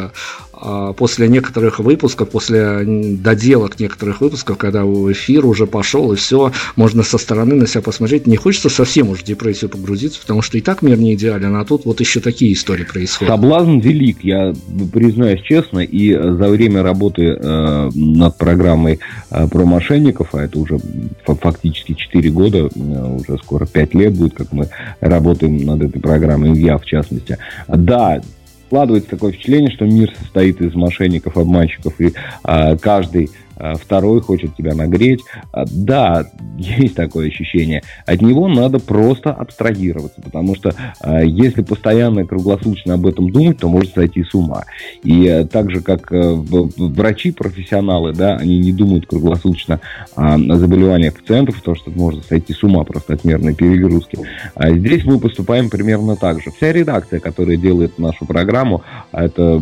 [0.62, 7.04] а, после некоторых выпусков, после доделок некоторых выпусков, когда эфир уже пошел и все, можно
[7.04, 10.62] со стороны на себя посмотреть, не хочется совсем уж в депрессию погрузиться, потому что и
[10.62, 13.34] так мир не идеален, а тут вот еще такие истории происходят.
[13.34, 14.54] Соблазн велик, я
[14.92, 19.00] признаюсь честно, и за время работы э, над программой
[19.32, 20.78] э, про мошенников, а это уже
[21.26, 24.68] фактически 4 года, э, уже скоро 5 лет будет, как мы
[25.00, 27.38] работаем над этой программой, я в частности.
[27.68, 28.22] Да,
[28.70, 32.14] складывается такое впечатление, что мир состоит из мошенников, обманщиков, и
[32.44, 33.32] а, каждый
[33.76, 35.22] второй хочет тебя нагреть.
[35.52, 36.26] А, да,
[36.58, 37.84] есть такое ощущение.
[38.06, 43.68] От него надо просто абстрагироваться, потому что а, если постоянно круглосуточно об этом думать, то
[43.68, 44.64] можно сойти с ума.
[45.04, 46.34] И э, так же, как э,
[46.78, 49.80] врачи-профессионалы, да, они не думают круглосуточно
[50.16, 54.20] о заболеваниях пациентов, потому что можно сойти с ума просто от мерной перегрузки.
[54.56, 56.52] А здесь мы поступаем примерно так же.
[56.52, 59.62] Вся редакция, которая делает нашу программу, это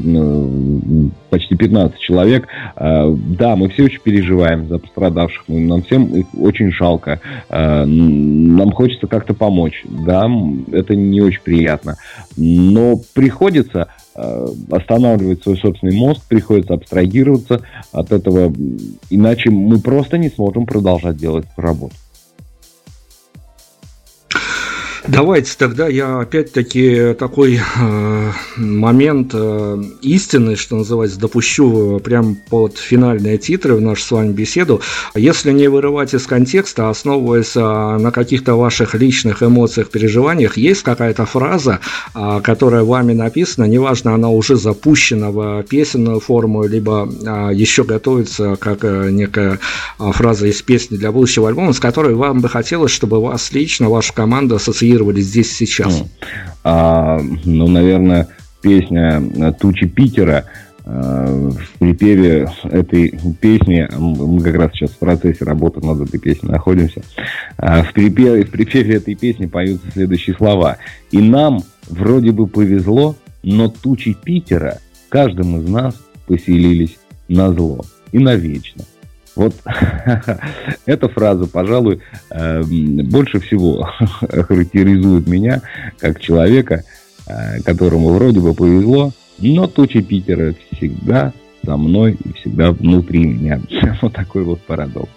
[1.30, 7.20] почти 15 человек, да, мы все очень переживаем за пострадавших, нам всем их очень жалко,
[7.50, 10.30] э, нам хочется как-то помочь, да,
[10.72, 11.98] это не очень приятно,
[12.36, 17.62] но приходится э, останавливать свой собственный мозг, приходится абстрагироваться
[17.92, 18.54] от этого,
[19.10, 21.96] иначе мы просто не сможем продолжать делать работу.
[25.08, 33.38] Давайте тогда я опять-таки такой э, момент э, истины, что называется, допущу прям под финальные
[33.38, 34.82] титры в нашу с вами беседу.
[35.16, 41.26] Если не вырывать из контекста, основываясь э, на каких-то ваших личных эмоциях, переживаниях, есть какая-то
[41.26, 41.80] фраза,
[42.14, 48.58] э, которая вами написана, неважно, она уже запущена в песенную форму, либо э, еще готовится
[48.58, 49.60] как э, некая
[50.00, 53.90] э, фраза из песни для будущего альбома, с которой вам бы хотелось, чтобы вас лично,
[53.90, 56.04] ваша команда ассоциировала ассоциировали здесь сейчас?
[56.64, 58.28] А, ну, наверное,
[58.62, 60.46] песня «Тучи Питера»,
[60.86, 63.10] а, в припеве этой
[63.42, 67.02] песни, мы как раз сейчас в процессе работы над этой песней находимся,
[67.58, 70.78] а, в припеве, в припеве этой песни поются следующие слова.
[71.12, 74.80] «И нам вроде бы повезло, но тучи Питера
[75.10, 75.96] каждым из нас
[76.26, 78.84] поселились на зло и навечно».
[79.38, 79.54] Вот
[80.88, 83.84] эта фраза, пожалуй, эм, больше всего
[84.32, 85.62] характеризует меня
[86.00, 86.84] как человека,
[87.28, 91.34] э, которому вроде бы повезло, но тучи Питера всегда
[91.64, 93.62] со мной и всегда внутри меня.
[94.02, 95.10] Вот такой вот парадокс.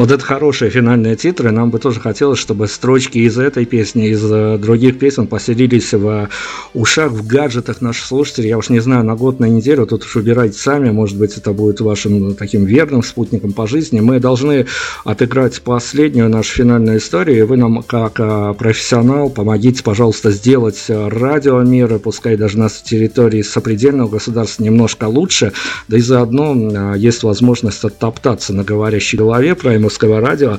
[0.00, 1.50] Вот это хорошие финальные титры.
[1.50, 6.30] Нам бы тоже хотелось, чтобы строчки из этой песни, из э, других песен поселились в
[6.72, 8.48] ушах, в гаджетах наших слушателей.
[8.48, 10.90] Я уж не знаю, на год, на неделю, тут уж убирайте сами.
[10.90, 14.00] Может быть, это будет вашим таким верным спутником по жизни.
[14.00, 14.64] Мы должны
[15.04, 21.98] отыграть последнюю нашу финальную историю, и вы нам, как э, профессионал, помогите, пожалуйста, сделать радиомиры,
[21.98, 25.52] пускай даже на территории сопредельного государства немножко лучше,
[25.88, 29.54] да и заодно э, есть возможность оттоптаться на говорящей голове
[29.90, 30.58] праймовского радио.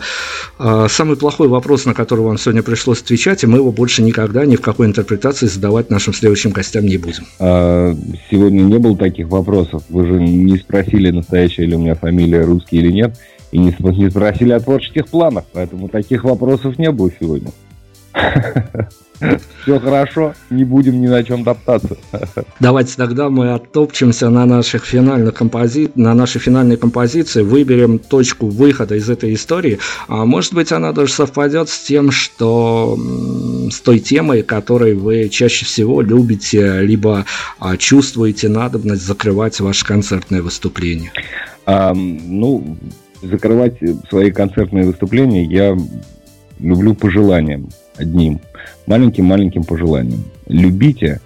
[0.58, 4.46] А, самый плохой вопрос, на который вам сегодня пришлось отвечать, и мы его больше никогда
[4.46, 7.26] ни в какой интерпретации задавать нашим следующим гостям не будем.
[7.40, 7.96] А,
[8.30, 9.84] сегодня не было таких вопросов.
[9.90, 13.18] Вы же не спросили, настоящая ли у меня фамилия русский или нет,
[13.52, 17.52] и не спросили о творческих планах, поэтому таких вопросов не было сегодня.
[19.64, 21.98] Все хорошо, не будем ни на чем топтаться.
[22.60, 25.92] Давайте тогда мы оттопчемся на наших финальных компози...
[25.96, 29.80] на нашей финальной композиции, выберем точку выхода из этой истории.
[30.08, 32.98] А может быть, она даже совпадет с тем, что
[33.72, 37.26] с той темой, которой вы чаще всего любите, либо
[37.60, 41.12] а, чувствуете надобность закрывать ваше концертное выступление.
[41.66, 42.78] А, ну,
[43.22, 43.78] закрывать
[44.10, 45.78] свои концертные выступления я
[46.60, 48.40] люблю пожеланием одним
[48.88, 50.24] маленьким-маленьким пожеланием.
[50.48, 51.20] Любите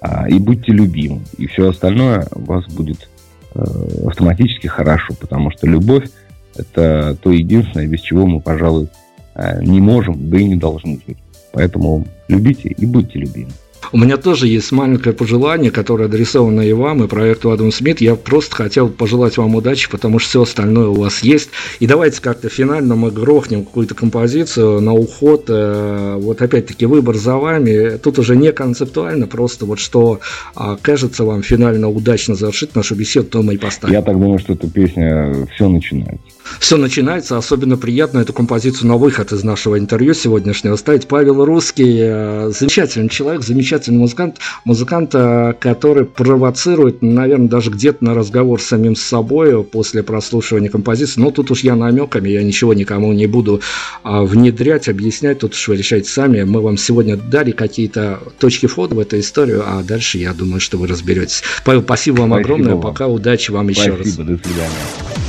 [0.00, 1.22] а, и будьте любимы.
[1.36, 3.08] И все остальное у вас будет
[3.54, 3.64] э,
[4.06, 6.08] автоматически хорошо, потому что любовь
[6.56, 8.88] это то единственное, без чего мы, пожалуй,
[9.34, 11.18] э, не можем, да и не должны жить.
[11.52, 13.50] Поэтому любите и будьте любимы.
[13.92, 18.00] У меня тоже есть маленькое пожелание, которое адресовано и вам, и проекту Адам Смит.
[18.00, 21.50] Я просто хотел пожелать вам удачи, потому что все остальное у вас есть.
[21.80, 25.46] И давайте как-то финально мы грохнем какую-то композицию на уход.
[25.48, 27.96] Э, вот опять-таки выбор за вами.
[27.96, 30.20] Тут уже не концептуально, просто вот что
[30.54, 33.94] а, кажется вам финально удачно завершить нашу беседу, то мы и поставим.
[33.94, 36.20] Я так думаю, что эта песня «Все начинается».
[36.60, 37.36] Все начинается.
[37.36, 41.06] Особенно приятно эту композицию на выход из нашего интервью сегодняшнего ставить.
[41.06, 48.14] Павел Русский, э, замечательный человек, замечательный музыкант, музыкант, э, который провоцирует, наверное, даже где-то на
[48.14, 51.20] разговор с самим собой после прослушивания композиции.
[51.20, 53.60] Но тут уж я намеками, я ничего никому не буду
[54.02, 56.42] а, внедрять, объяснять, тут уж вы решайте сами.
[56.42, 60.78] Мы вам сегодня дали какие-то точки входа в эту историю, а дальше я думаю, что
[60.78, 61.42] вы разберетесь.
[61.64, 62.82] Павел, спасибо вам спасибо огромное, вам.
[62.82, 64.08] пока удачи вам спасибо, еще раз.
[64.14, 65.27] Спасибо, до свидания.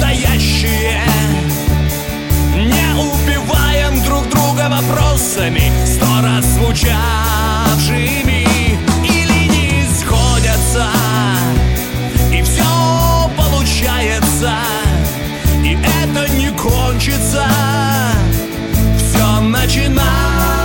[0.00, 1.02] настоящие
[2.54, 8.46] Не убиваем друг друга вопросами Сто раз звучавшими
[9.04, 10.86] Или не сходятся.
[12.32, 14.54] И все получается
[15.64, 17.46] И это не кончится.
[18.98, 20.59] Все начинается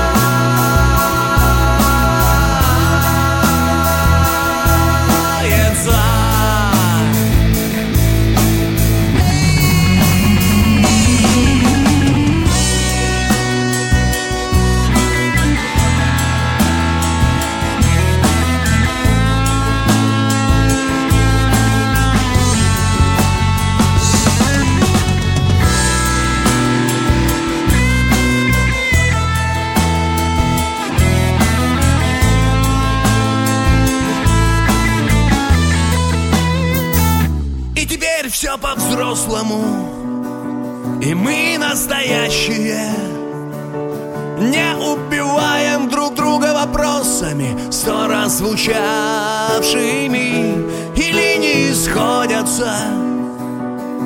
[48.56, 50.56] звучавшими
[50.96, 52.74] или не сходятся.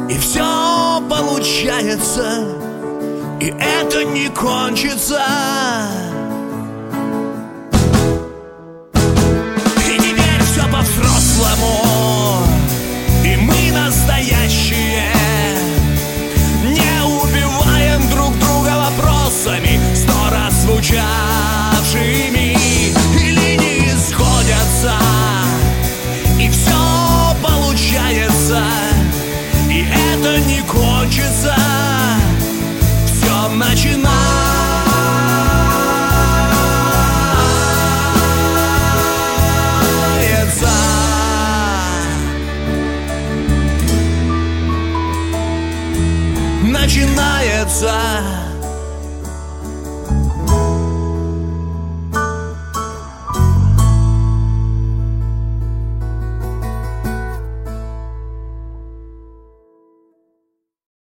[0.10, 2.58] И все получается,
[3.40, 5.22] и это не кончится.
[31.10, 31.56] закончится
[33.06, 34.29] Все начинается.